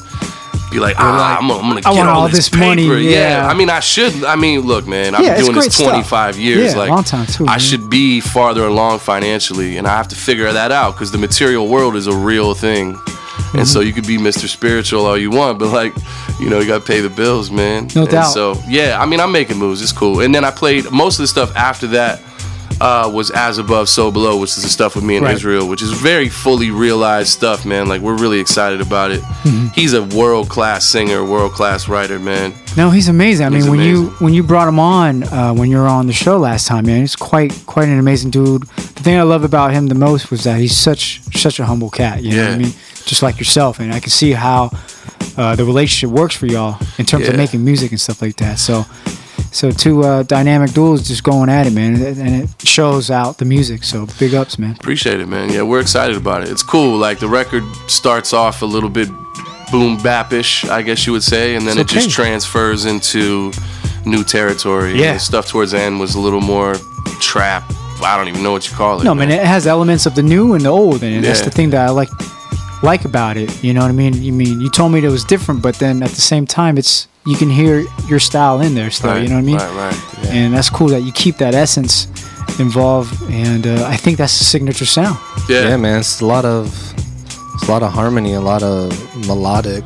[0.75, 2.83] Be like, ah, like, I'm, gonna- I'm gonna I get all, all this, this money,
[2.83, 2.99] paper.
[2.99, 3.47] yeah.
[3.49, 4.25] I mean, I should.
[4.25, 5.89] I mean, look, man, I've Yeah, been doing this great stuff.
[5.91, 6.73] 25 years.
[6.73, 7.59] Yeah, like, long time too, I man.
[7.61, 11.69] should be farther along financially, and I have to figure that out because the material
[11.69, 12.99] world is a real thing.
[13.55, 14.49] And so you could be Mr.
[14.49, 15.95] Spiritual all you want, but like,
[16.41, 17.89] you know, you got to pay the bills, man.
[17.95, 18.33] No and doubt.
[18.33, 19.81] So yeah, I mean, I'm making moves.
[19.81, 20.21] It's cool.
[20.23, 22.21] And then I played most of the stuff after that.
[22.81, 25.35] Uh, was as above, so below, which is the stuff with me and Right.
[25.37, 27.87] Israel, which is very fully realized stuff, man.
[27.89, 29.23] Like we're really excited about it.
[29.45, 29.73] Mhm.
[29.75, 32.53] He's a world class singer, world class writer, man.
[32.77, 33.47] No, he's amazing.
[33.47, 36.09] I He's mean, when you when you brought him on uh, when you were on
[36.09, 38.63] the show last time, man, he's quite quite an amazing dude.
[38.97, 41.91] The thing I love about him the most was that he's such such a humble
[41.91, 42.23] cat.
[42.25, 42.73] You know what I mean?
[43.07, 44.71] Just like yourself, and I can see how
[45.37, 48.59] uh, the relationship works for y'all in terms of making music and stuff like that.
[48.59, 48.85] So.
[49.55, 53.45] So two uh, dynamic duels just going at it, man, and it shows out the
[53.45, 53.85] music.
[53.85, 54.73] So big ups, man.
[54.73, 55.49] Appreciate it, man.
[55.49, 56.49] Yeah, we're excited about it.
[56.51, 56.99] It's cool.
[56.99, 59.09] Like the record starts off a little bit
[59.71, 63.53] boom bapish, I guess you would say, and then It's it just transfers into
[64.05, 65.01] new territory.
[65.01, 65.19] Yeah.
[65.19, 66.75] Stuff towards the end was a little more
[67.21, 67.63] trap.
[68.03, 69.05] I don't even know what you call it.
[69.05, 71.71] No, man, it has elements of the new and the old, and that's the thing
[71.71, 72.11] that I like
[72.83, 73.63] like about it.
[73.63, 74.21] You know what I mean?
[74.21, 77.07] You mean you told me it was different, but then at the same time, it's
[77.27, 79.11] you can hear your style in there still.
[79.11, 79.57] Right, you know what I mean?
[79.57, 80.33] right, right, yeah.
[80.33, 82.07] And that's cool that you keep that essence
[82.59, 85.19] involved, and uh, I think that's the signature sound.
[85.49, 85.77] Yeah.
[85.77, 86.01] man.
[86.01, 86.67] It's a lot of
[87.55, 88.91] it's a lot of harmony, a lot of
[89.27, 89.85] melodic.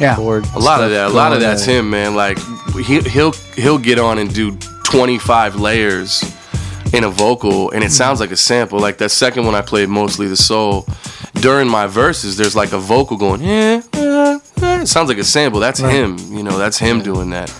[0.00, 0.16] Yeah.
[0.16, 1.10] chord A lot of that.
[1.10, 1.78] A lot of that's there.
[1.78, 2.14] him, man.
[2.14, 2.38] Like
[2.84, 6.22] he, he'll he'll get on and do 25 layers
[6.92, 7.92] in a vocal, and it mm-hmm.
[7.92, 8.78] sounds like a sample.
[8.78, 10.86] Like that second one I played, mostly the soul.
[11.34, 14.13] During my verses, there's like a vocal going, yeah, yeah, yeah.
[14.84, 15.60] It sounds like a sample.
[15.60, 15.92] That's Right.
[15.94, 17.52] him, you know, that's him doing that.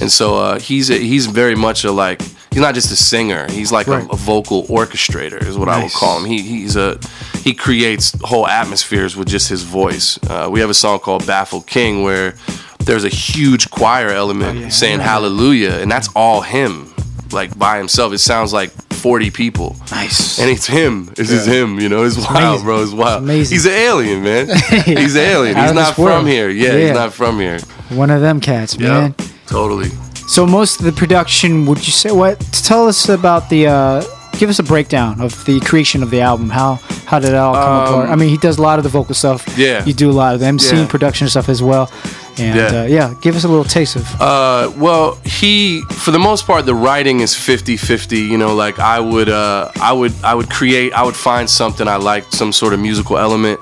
[0.00, 3.46] And so uh, he's a, he's very much a like he's not just a singer.
[3.50, 4.04] He's like Right.
[4.08, 6.24] a, a vocal orchestrator is what I would call him.
[6.24, 6.98] He he's a
[7.44, 10.18] he creates whole atmospheres with just his voice.
[10.28, 12.34] Uh, we have a song called Baffled King where
[12.80, 16.94] there's a huge choir element saying hallelujah and that's all him
[17.32, 18.12] like by himself.
[18.12, 19.76] It sounds like 40 people.
[19.90, 20.38] Nice.
[20.38, 21.12] And it's him.
[21.16, 22.04] It's just him, you know.
[22.04, 22.64] It's wild, amazing.
[22.66, 22.82] bro.
[22.82, 23.22] It's wild.
[23.22, 23.54] amazing.
[23.54, 24.46] He's an alien, man.
[24.84, 25.56] He's an alien.
[25.56, 26.48] He's not from here.
[26.50, 26.78] Yeah, Yeah.
[26.88, 27.58] he's not from here.
[27.90, 29.14] One of them cats, man.
[29.46, 29.90] Totally.
[30.28, 32.38] So most of the production, would you say what?
[32.52, 33.66] Tell us about the.
[33.68, 34.02] Uh,
[34.38, 36.48] give us a breakdown of the creation of the album.
[36.50, 38.10] How how did it all come Um, apart?
[38.10, 39.44] I mean, he does a lot of the vocal stuff.
[39.56, 39.84] Yeah.
[39.84, 40.86] You do a lot of the MC Yeah.
[40.86, 41.90] production stuff as well.
[42.38, 42.80] And Yeah.
[42.82, 44.04] Uh, yeah, give us a little taste of.
[44.20, 48.20] Uh, well, he, for the most part, the writing is 50-50.
[48.32, 51.88] You know, like I would, uh, I would, I would create, I would find something
[51.88, 53.58] I liked, some sort of musical element,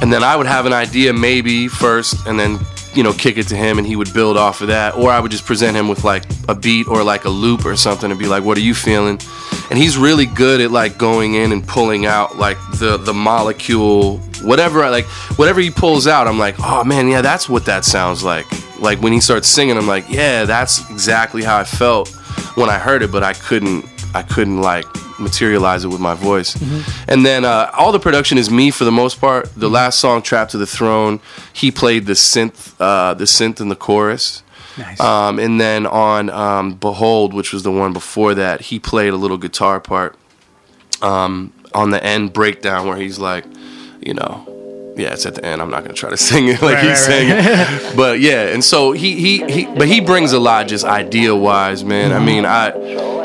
[0.00, 2.58] and then I would have an idea maybe first, and then
[2.94, 5.20] you know kick it to him, and he would build off of that, or I
[5.20, 8.18] would just present him with like a beat or like a loop or something, and
[8.18, 9.20] be like, "What are you feeling?"
[9.70, 14.18] And he's really good at like going in and pulling out like the the molecule,
[14.42, 15.06] whatever, like
[15.36, 16.26] whatever he pulls out.
[16.26, 18.46] I'm like, "Oh man, yeah, that's what that sounds like."
[18.78, 22.08] Like when he starts singing, I'm like, "Yeah, that's exactly how I felt
[22.56, 23.84] when I heard it," but I couldn't,
[24.14, 24.86] I couldn't like
[25.20, 26.56] materialize it with my voice.
[27.06, 29.54] And then uh, all the production is me for the most part.
[29.54, 31.20] The last song, "Trapped to the Throne,"
[31.52, 34.42] he played the synth, uh, the synth in the chorus.
[34.78, 35.00] Nice.
[35.00, 39.16] Um, and then on um, "Behold," which was the one before that, he played a
[39.16, 40.16] little guitar part
[41.02, 43.44] um, on the end breakdown where he's like,
[44.00, 44.59] you know.
[45.00, 45.62] Yeah, it's at the end.
[45.62, 47.92] I'm not gonna try to sing it like Right, he's right, singing, right.
[47.96, 48.48] but yeah.
[48.48, 52.12] And so he, he he but he brings a lot just idea wise, man.
[52.12, 52.74] I mean, I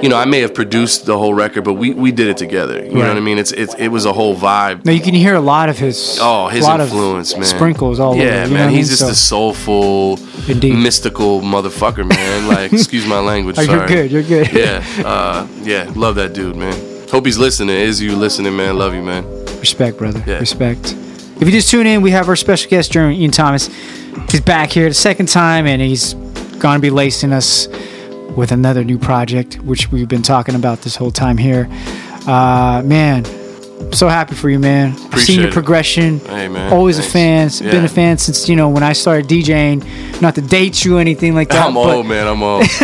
[0.02, 2.84] you know I may have produced the whole record, but we we did it together.
[2.84, 3.38] You know what I mean?
[3.38, 4.86] It's it's it was a whole vibe.
[4.86, 6.18] Now you can hear a lot of his.
[6.22, 7.46] Oh, his a lot of influence, man.
[7.46, 8.30] Sprinkles all yeah, over.
[8.30, 8.52] know man.
[8.52, 8.76] what I mean?
[8.78, 12.48] He's just So- a soulful, mystical motherfucker, man.
[12.48, 13.58] Like, excuse my language.
[13.58, 13.88] Oh, you're sorry.
[13.88, 14.52] good, you're good.
[14.54, 15.92] Yeah, uh, yeah.
[15.96, 16.74] Love that dude, man.
[17.10, 17.76] Hope he's listening.
[17.76, 18.78] Is you listening, man?
[18.78, 19.24] Love you, man.
[19.60, 20.24] Respect, brother.
[20.28, 20.40] Yeah.
[20.40, 20.96] Respect.
[21.38, 23.68] If you just tune in, we have our special guest, Jeremy Ian Thomas.
[24.30, 26.14] He's back here the second time, and he's
[26.60, 27.68] going to be lacing us
[28.38, 31.68] with another new project, which we've been talking about this whole time here.
[32.26, 34.92] Uh, man, I'm so happy for you, man.
[34.92, 36.20] I've seen Appreciate your progression.
[36.20, 36.72] Hey, man.
[36.72, 37.60] Always Thanks.
[37.60, 37.72] a fan.
[37.72, 40.22] Been a fan since you know when I started DJing.
[40.22, 41.68] Not to date you or anything like that.
[41.68, 42.28] I'm old, man.
[42.28, 42.64] I'm old.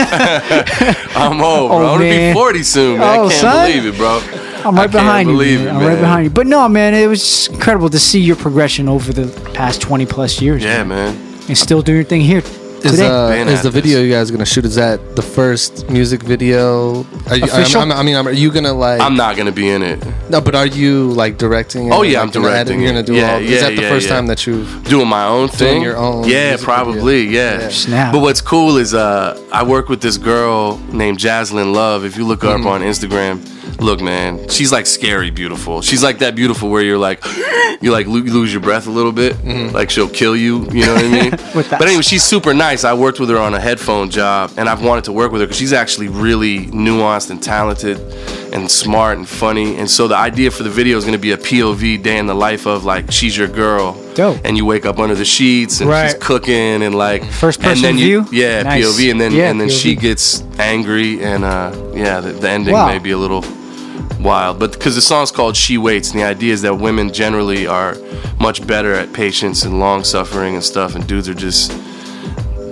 [1.16, 1.78] I'm old, bro.
[1.78, 3.20] Oh, I'm gonna be 40 soon, man.
[3.20, 3.72] Oh, I can't son.
[3.72, 4.51] believe it, bro.
[4.66, 5.38] I'm I right can't behind you.
[5.38, 5.68] man.
[5.68, 6.30] it, I'm right behind you.
[6.30, 10.42] But no, man, it was incredible to see your progression over the past 20 plus
[10.42, 10.64] years.
[10.64, 11.16] Yeah, man.
[11.48, 13.74] And still doing your thing here Is, uh, is at the this.
[13.74, 14.64] video you guys gonna shoot?
[14.66, 17.04] Is that the first music video?
[17.30, 17.82] Are you, Official?
[17.82, 19.02] I'm, I'm, I mean, are you gonna like?
[19.02, 20.00] I'm not gonna be in it.
[20.30, 21.88] no, but are you like directing?
[21.88, 21.92] It?
[21.92, 22.80] Oh yeah, Like, I'm gonna edit- directing.
[22.82, 22.94] You're it.
[22.94, 23.42] gonna do yeah, all.
[23.42, 24.16] Yeah, is that the yeah, first yeah.
[24.16, 24.66] time that you?
[24.84, 25.82] doing my own thing?
[25.82, 27.28] your own Yeah, music probably.
[27.28, 27.60] Yeah.
[27.60, 27.70] Yeah.
[27.70, 28.14] Snap.
[28.14, 32.06] But what's cool is uh, I work with this girl named Jaslyn Love.
[32.06, 32.68] If you look her Mm-hmm.
[32.68, 33.42] up on Instagram,
[33.82, 35.82] look, man, she's like scary beautiful.
[35.82, 37.24] She's like that beautiful where you're like,
[37.82, 39.34] you like lo- lose your breath a little bit.
[39.38, 39.76] Mm-hmm.
[39.76, 40.66] Like she'll kill you.
[40.72, 41.32] You know what I mean?
[41.54, 42.84] But anyway, she's super nice.
[42.84, 45.48] I worked with her on a headphone job, and I've wanted to work with her
[45.48, 47.98] because she's actually really nuanced and talented
[48.54, 49.78] and smart and funny.
[49.78, 52.28] And so the idea for the video is going to be a POV day in
[52.28, 53.98] the life of like she's your girl.
[54.14, 54.42] Dope.
[54.44, 56.12] And you wake up under the sheets and Right.
[56.12, 58.42] she's cooking and like First and person then you, view?
[58.42, 58.84] Yeah, Nice.
[58.86, 62.74] POV, and then Yeah, and then she gets angry and uh yeah, the, the ending
[62.74, 62.88] Wow.
[62.88, 63.42] may be a little
[64.20, 67.68] wild, but because the song's called "She Waits," and the idea is that women generally
[67.68, 67.96] are
[68.40, 71.72] much better at patience and long suffering and stuff, and dudes are just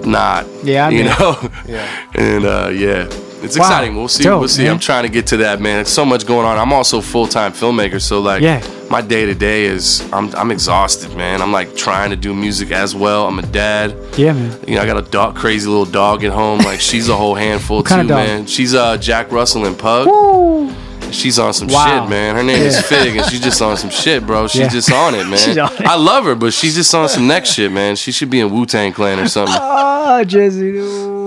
[0.05, 0.45] not.
[0.63, 1.49] Yeah, I you mean- know.
[1.67, 1.87] Yeah.
[2.15, 3.05] And uh, yeah,
[3.43, 3.65] it's Wow.
[3.65, 3.95] exciting.
[3.95, 4.23] We'll see.
[4.23, 4.63] Dope, we'll see.
[4.63, 4.73] man.
[4.73, 5.79] I'm trying to get to that, man.
[5.79, 6.57] It's so much going on.
[6.57, 8.61] I'm also a full time filmmaker, so like, Yeah.
[8.89, 11.41] my day to day is I'm I'm exhausted, man.
[11.41, 13.27] I'm like trying to do music as well.
[13.27, 13.95] I'm a dad.
[14.17, 14.59] Yeah, man.
[14.67, 16.59] You know, I got a dog, crazy little dog at home.
[16.59, 18.27] Like she's a whole handful kind too, of dog?
[18.27, 18.45] man.
[18.47, 20.07] She's uh Jack Russell and Pug.
[20.07, 20.73] Woo!
[21.11, 22.01] She's on some Wow.
[22.03, 22.35] shit, man.
[22.35, 24.47] Her name is Fig, and she's just on some shit, bro.
[24.47, 24.67] She's Yeah.
[24.69, 25.59] just on it, man.
[25.59, 25.81] On it.
[25.85, 27.95] I love her, but she's just on some next shit, man.
[27.95, 29.55] She should be in Wu Tang Clan or something.
[29.59, 30.71] Oh, Jesse.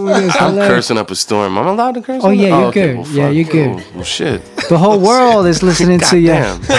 [0.04, 1.56] that's I'm cursing up a storm.
[1.58, 2.22] I'm allowed to curse.
[2.24, 2.96] Oh, yeah, you're okay, good.
[2.98, 3.68] well, Yeah, you're good.
[3.70, 4.56] Oh, well, shit.
[4.68, 6.32] The whole world is listening to you.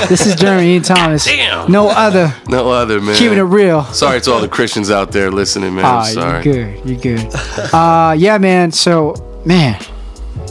[0.10, 1.26] This is Jeremy Ian Thomas.
[1.26, 1.72] Damn.
[1.72, 2.34] No other.
[2.50, 3.16] No other, man.
[3.16, 3.84] Keeping it real.
[3.86, 5.86] Sorry to all the Christians out there listening, man.
[5.86, 6.44] Ah, I'm sorry.
[6.44, 6.90] you're good.
[6.90, 7.36] You're good.
[7.74, 8.72] uh, yeah, man.
[8.72, 9.16] So,
[9.46, 9.78] man,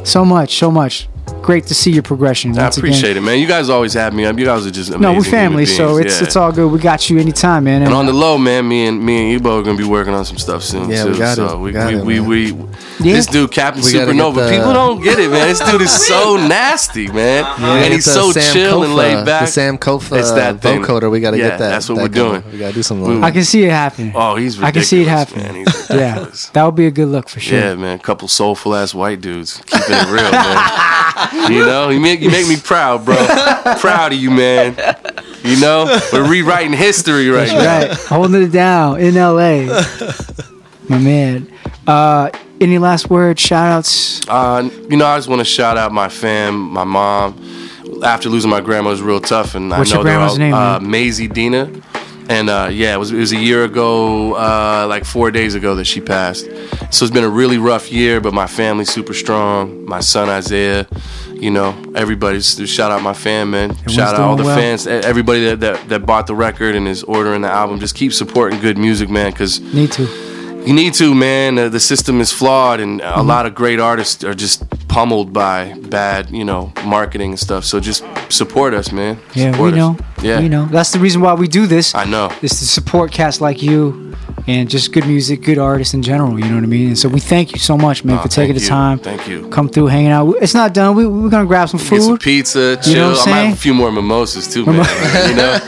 [0.05, 1.09] so much, so much.
[1.43, 2.57] Great to see your progression.
[2.59, 3.17] I appreciate again.
[3.23, 3.39] it, man.
[3.39, 4.25] You guys always have me.
[4.25, 5.01] You guys are just amazing.
[5.03, 6.27] No, we're family, so it's Yeah.
[6.27, 6.71] it's all good.
[6.71, 7.83] We got you anytime, man.
[7.83, 10.25] And on the low, man, me and me and Ebo are gonna be working on
[10.25, 11.13] some stuff soon Yeah, too.
[11.13, 11.57] we got so it.
[11.59, 12.29] we We got we, it, we, man.
[12.29, 12.47] we
[13.11, 13.17] Yeah.
[13.17, 14.35] this dude Captain We Supernova.
[14.49, 15.49] the- People don't get it, man.
[15.49, 17.45] This dude is so nasty, man.
[17.59, 19.47] Yeah, and he's so Sam chill and Kofa, laid back.
[19.47, 20.83] The Sam Kofa It's that thing.
[20.83, 21.11] vocoder.
[21.11, 21.69] We got to Yeah, get that.
[21.71, 22.41] That's what that we're going.
[22.43, 22.53] doing.
[22.53, 23.25] We got to do something.
[23.25, 24.13] I can see it happening.
[24.15, 25.67] Oh, he's I can see it ridiculous, happening.
[26.01, 27.59] yeah, that would be a good look for sure.
[27.59, 27.97] Yeah, man.
[27.97, 30.59] A couple soulful ass white dudes keeping it real, man.
[31.49, 33.17] You know, you make you make me proud, bro.
[33.79, 34.75] proud of you, man.
[35.43, 37.89] You know, we're rewriting history right That's now.
[37.89, 37.99] right.
[38.23, 39.83] Holding it down in LA.
[40.89, 41.53] My man.
[41.87, 42.31] Uh,
[42.61, 44.27] any last words, shout outs?
[44.29, 47.41] Uh, you know, I just want to shout out my fam, my mom.
[48.05, 50.33] After losing my grandma, it was real tough, and What's I your know they're grandma's
[50.33, 50.81] all, name, uh.
[50.81, 51.71] Maisie Dina.
[52.33, 55.75] And uh, yeah, it was, it was a year ago, uh, like four days ago,
[55.75, 56.47] that she passed.
[56.91, 59.85] So it's been a really rough year, but my family's super strong.
[59.85, 60.87] My son Isaiah,
[61.35, 62.41] you know, everybody.
[62.41, 63.77] shout out my fam, man.
[63.89, 64.57] shout out all the well.
[64.57, 67.81] fans, everybody that, that that bought the record and is ordering the album.
[67.81, 70.32] Just keep supporting good music, man, because Need to.
[70.67, 71.59] You need to, man.
[71.59, 73.27] Uh, the system is flawed, and a Mhm.
[73.27, 77.65] lot of great artists are just pummeled by bad, you know, marketing and stuff.
[77.65, 79.17] So just support us, man.
[79.35, 79.75] Yeah, we us.
[79.75, 79.97] know.
[80.23, 80.69] Yeah, We know.
[80.71, 81.95] That's the reason why we do this.
[81.95, 82.31] I know.
[82.43, 84.12] Is to support cats like you
[84.47, 86.39] and just good music, good artists in general.
[86.39, 86.89] You know what I mean?
[86.89, 88.67] And so we thank you so much, man, Oh, for taking the you.
[88.69, 88.99] time.
[88.99, 89.49] Thank you.
[89.49, 90.35] Come through, hanging out.
[90.41, 90.95] It's not done.
[90.97, 91.97] We, we're going to grab some food.
[91.97, 92.93] Get some pizza, chill.
[92.93, 93.49] You know what I'm I might saying?
[93.51, 94.75] have a few more mimosas too, man.
[95.31, 95.59] you know,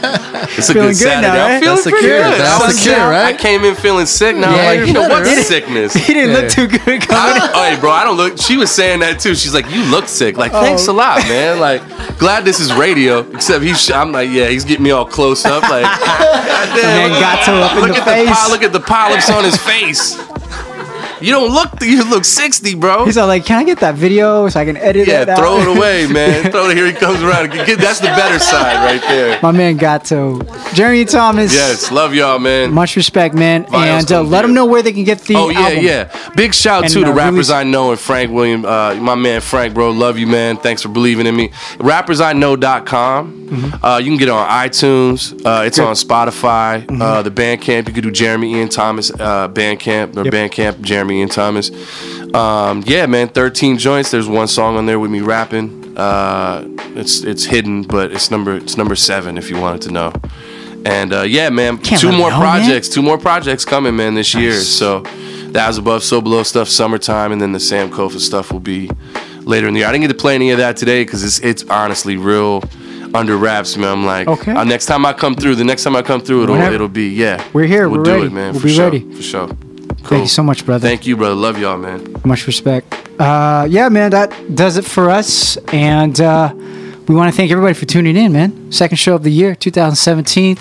[0.56, 1.28] it's a Feeling good good now, Saturday.
[1.28, 1.50] right?
[1.54, 2.18] I'm feeling That's pretty secure.
[2.22, 2.40] good.
[2.40, 3.34] That's I was secure, right?
[3.34, 4.36] I came in feeling sick.
[4.36, 5.46] Now Yeah, I'm like, you're know better, what's right?
[5.46, 5.94] sickness?
[6.04, 8.38] He didn't look too good coming I, oh, hey, bro, I don't look.
[8.38, 9.34] She was saying that too.
[9.34, 10.36] She's like, you look sick.
[10.36, 10.60] Like, Oh.
[10.62, 11.58] thanks a lot, man.
[11.60, 11.82] Like,
[12.18, 13.20] glad this is radio.
[13.30, 13.90] Except he's.
[13.90, 15.62] I'm like, yeah, he's getting me all close up.
[15.62, 15.84] Like,
[16.74, 18.28] Man got to up in look the at face.
[18.28, 20.16] the poly- look at the polyps on his face.
[21.24, 21.70] You don't look.
[21.80, 23.04] You look 60, bro.
[23.06, 25.38] He's all like, can I get that video so I can edit Yeah, it out?
[25.38, 26.50] throw it away, man.
[26.50, 26.76] throw it.
[26.76, 27.50] Here he comes around.
[27.52, 29.38] That's the better side right there.
[29.42, 30.46] My man got to.
[30.74, 31.52] Jeremy Thomas.
[31.54, 32.72] Yes, love y'all, man.
[32.72, 33.64] Much respect, man.
[33.64, 35.84] Vinyls and uh, let them know where they can get the oh yeah, album.
[35.84, 36.30] yeah.
[36.36, 39.14] Big shout And, to the uh, rappers release- I know and Frank William, uh, my
[39.14, 39.90] man Frank, bro.
[39.90, 40.56] Love you, man.
[40.58, 41.48] Thanks for believing in me.
[41.78, 43.44] Rappersiknow.com.
[43.44, 43.84] Mm-hmm.
[43.84, 45.32] Uh, you can get it on iTunes.
[45.44, 46.84] Uh, it's on Spotify.
[46.86, 47.02] Mm-hmm.
[47.02, 47.86] Uh, the Bandcamp.
[47.88, 51.70] You can do Jeremy Ian Thomas uh, Bandcamp or Bandcamp Jeremy Ian Thomas.
[52.34, 53.28] Um, yeah, man.
[53.28, 54.10] Thirteen joints.
[54.10, 55.96] There's one song on there with me rapping.
[55.96, 56.64] Uh,
[56.96, 60.12] it's it's hidden, but it's number it's number seven if you wanted to know.
[60.86, 62.40] And uh, yeah, man, Can't two more know, man.
[62.40, 64.52] projects, two more projects coming, man, this year.
[64.60, 68.60] So the As Above, So Below stuff, summertime, and then the Sam Kofa stuff will
[68.60, 68.90] be
[69.42, 69.88] later in the year.
[69.88, 72.62] I didn't get to play any of that today because it's it's honestly real
[73.14, 73.88] under wraps, man.
[73.92, 74.52] I'm like, Okay.
[74.52, 76.74] uh, next time I come through, the next time I come through, it'll Whenever.
[76.74, 77.42] it'll be yeah.
[77.54, 78.26] We're here, We'll we're do ready.
[78.26, 78.52] it, man.
[78.52, 79.12] We'll for be sure, ready.
[79.14, 79.48] for sure.
[80.02, 80.86] Thank you so much, brother.
[80.88, 81.34] Thank you, brother.
[81.34, 82.14] Love y'all, man.
[82.24, 82.92] Much respect.
[83.18, 85.56] Uh, yeah, man, that does it for us.
[85.72, 86.52] And uh,
[87.08, 88.72] we want to thank everybody for tuning in, man.
[88.72, 90.58] Second show of the year, 2017.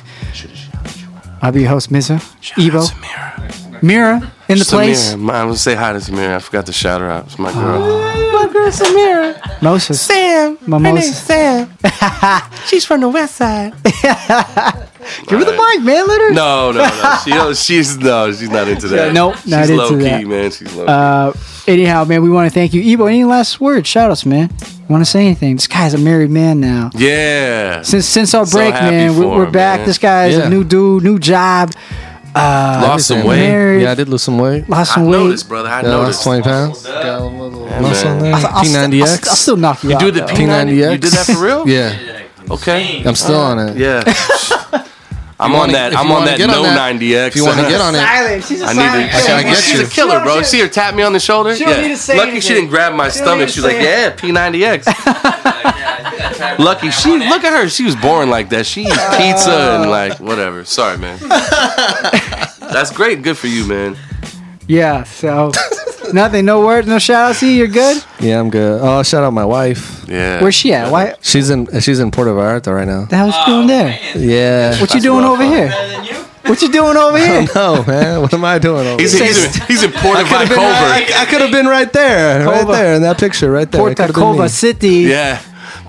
[1.41, 2.21] I'll be your host, Mza.
[2.57, 2.85] Ebo.
[3.81, 5.13] Mira in the place.
[5.13, 6.35] Samira, I'm gonna say hi to Samira.
[6.35, 7.25] I forgot to shout her out.
[7.25, 7.79] It's my girl.
[7.79, 9.61] My girl Samira.
[9.61, 10.01] Moses.
[10.01, 10.57] Sam.
[10.67, 11.13] Mimosa.
[11.13, 11.77] Sam.
[12.67, 13.73] She's from the west side.
[15.27, 16.07] Give her the mic, man.
[16.07, 16.31] Let her.
[16.31, 17.17] No, no, no.
[17.23, 19.07] She don't, she's no, she's not into that.
[19.07, 20.25] Yeah, nope, she's not into low key, that.
[20.25, 20.51] man.
[20.51, 20.85] She's low.
[20.85, 21.33] Uh,
[21.67, 22.81] anyhow, man, we want to thank you.
[22.81, 23.87] Ebo, any last words?
[23.87, 24.49] Shout outs, man.
[24.87, 25.55] Want to say anything?
[25.55, 26.89] This guy's a married man now.
[26.95, 27.81] yeah.
[27.81, 29.79] Since since our So break, happy man, we, for we're him, back.
[29.81, 29.87] man.
[29.87, 30.45] This guy's Yeah.
[30.47, 31.73] a new dude, new job.
[32.35, 33.37] Uh, Lost some weight.
[33.47, 34.67] married, Yeah, I did lose some weight.
[34.67, 35.19] lost I some weight.
[35.19, 35.69] noticed, brother.
[35.69, 36.19] I Yeah, noticed.
[36.19, 36.83] lost 20 pounds.
[36.83, 38.17] Got a little Yeah, muscle man.
[38.17, 38.33] on there.
[38.33, 39.07] I'll, I'll, st- I'll, P90X.
[39.07, 39.99] st- I'll still knock you, You out.
[40.01, 40.27] do the though.
[40.27, 40.91] P90X.
[40.91, 41.67] You did that for real?
[41.67, 42.19] Yeah,
[42.49, 43.03] Okay.
[43.05, 43.77] I'm still on it.
[43.77, 44.03] Yeah.
[45.39, 45.95] I'm on that.
[45.95, 47.27] I'm on that no 90x.
[47.27, 48.43] if you wanna get on it- Silent.
[48.45, 49.17] She's a I need silent to.
[49.17, 49.85] I gotta get she's you.
[49.85, 50.41] a killer, bro.
[50.41, 51.55] See her tap me on the shoulder.
[51.55, 51.81] She yeah.
[51.87, 53.47] need to Lucky she didn't grab my She stomach.
[53.47, 54.85] to She was like, say "Yeah, P90X."
[56.59, 57.09] Lucky she.
[57.17, 57.69] Look at her.
[57.69, 58.65] She was born like that.
[58.65, 59.89] She eats pizza and uh.
[59.89, 60.63] like whatever.
[60.65, 61.19] Sorry, man.
[62.59, 63.21] That's great.
[63.21, 63.97] Good for you, man.
[64.67, 65.03] Yeah.
[65.03, 65.51] So
[66.13, 66.45] nothing.
[66.45, 66.87] No words.
[66.87, 67.39] No shout outs.
[67.39, 68.03] See, you're good.
[68.19, 68.79] Yeah, I'm good.
[68.81, 70.05] Oh, shout out my wife.
[70.07, 70.41] Yeah.
[70.41, 70.91] Where's she at?
[70.91, 71.15] Why?
[71.21, 73.05] She's in she's in Puerto Vallarta right now.
[73.05, 73.99] The hell's she doing there?
[74.15, 74.79] Yeah.
[74.79, 75.69] What you doing over here?
[76.45, 77.47] What you doing over here?
[77.55, 78.19] No, man.
[78.21, 79.27] What am I doing over He's, here?
[79.27, 81.67] he's, in, he's in Port I could have been, right, I, I could have been
[81.67, 82.71] right there, right Cova.
[82.73, 83.79] there in that picture, right there.
[83.79, 84.49] It Porta could've been Cova.
[84.49, 85.07] City.
[85.07, 85.41] Yeah.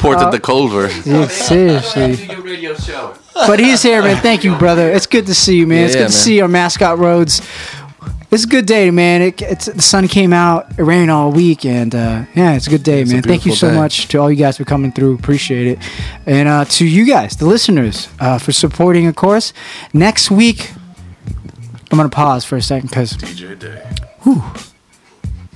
[0.04, 0.88] Port Uh, of the Culver.
[1.06, 2.28] Yeah, seriously.
[3.34, 4.20] But he's here, man.
[4.22, 4.90] Thank you, brother.
[4.90, 5.78] It's good to see you, man.
[5.78, 6.24] Yeah, it's good yeah, to man.
[6.24, 7.40] see our mascot roads.
[8.30, 9.22] It's a good day, man.
[9.22, 10.78] It, it's the sun came out.
[10.78, 13.22] It rained all week, and uh, yeah, it's a good day, It's man.
[13.22, 13.76] Thank you so day.
[13.76, 15.14] much to all you guys for coming through.
[15.14, 15.78] Appreciate it,
[16.26, 19.06] and uh, to you guys, the listeners, uh, for supporting.
[19.06, 19.52] Of course,
[19.92, 20.72] next week
[21.90, 23.82] I'm gonna pause for a second because DJ Day.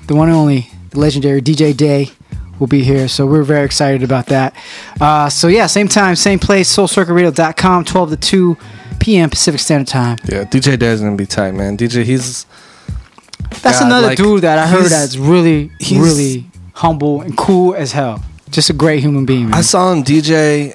[0.07, 2.11] the one and only, the legendary DJ Day
[2.59, 3.09] will be here.
[3.09, 4.55] So we're very excited about that.
[5.01, 8.57] Uh, so yeah, same time, same place, soulcircleradio.com, 12 to 2
[9.01, 9.31] p.m.
[9.31, 10.19] Pacific Standard Time.
[10.29, 11.77] Yeah, DJ Day's gonna be tight, man.
[11.77, 12.47] DJ, he's
[13.63, 17.75] That's God, another like, dude that I heard that's really, he's- really humble and cool
[17.75, 18.23] as hell.
[18.51, 19.45] Just a great human being.
[19.51, 19.55] Man.
[19.55, 20.75] I saw him DJ,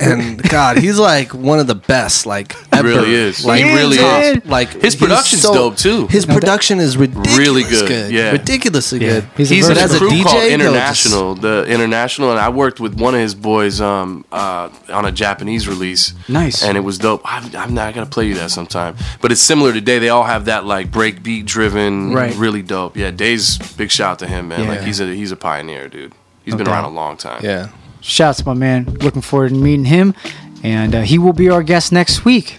[0.00, 2.26] and God, he's like one of the best.
[2.26, 2.88] Like ever.
[2.88, 3.02] He ever.
[3.02, 3.44] really is.
[3.44, 4.44] Like, He really is.
[4.46, 6.06] Like His he's production's so- dope, too.
[6.08, 8.12] His production is ridiculous really good.
[8.12, 9.20] Yeah, ridiculously Yeah.
[9.20, 9.48] good.
[9.48, 11.34] He's, But in a as a crew DJ, called yo, just- International.
[11.34, 15.66] the International, and I worked with one of his boys um, uh, on a Japanese
[15.68, 16.12] release.
[16.28, 16.62] Nice.
[16.62, 17.20] and it was dope.
[17.24, 19.98] I'm, I'm not gonna play you that sometime, but it's similar today.
[19.98, 22.34] They all have that like breakbeat driven, Right.
[22.36, 22.96] really dope.
[22.96, 24.68] Yeah, Days, big shout out to him, man.
[24.68, 26.12] Like he's a he's a pioneer, dude.
[26.44, 27.44] He's No been around a long time.
[27.44, 27.68] Yeah.
[28.08, 28.86] Shouts to my man.
[29.02, 30.14] Looking forward to meeting him.
[30.62, 32.58] And uh, he will be our guest next week.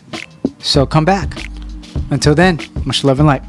[0.59, 1.43] So come back.
[2.11, 3.43] Until then, much love and light.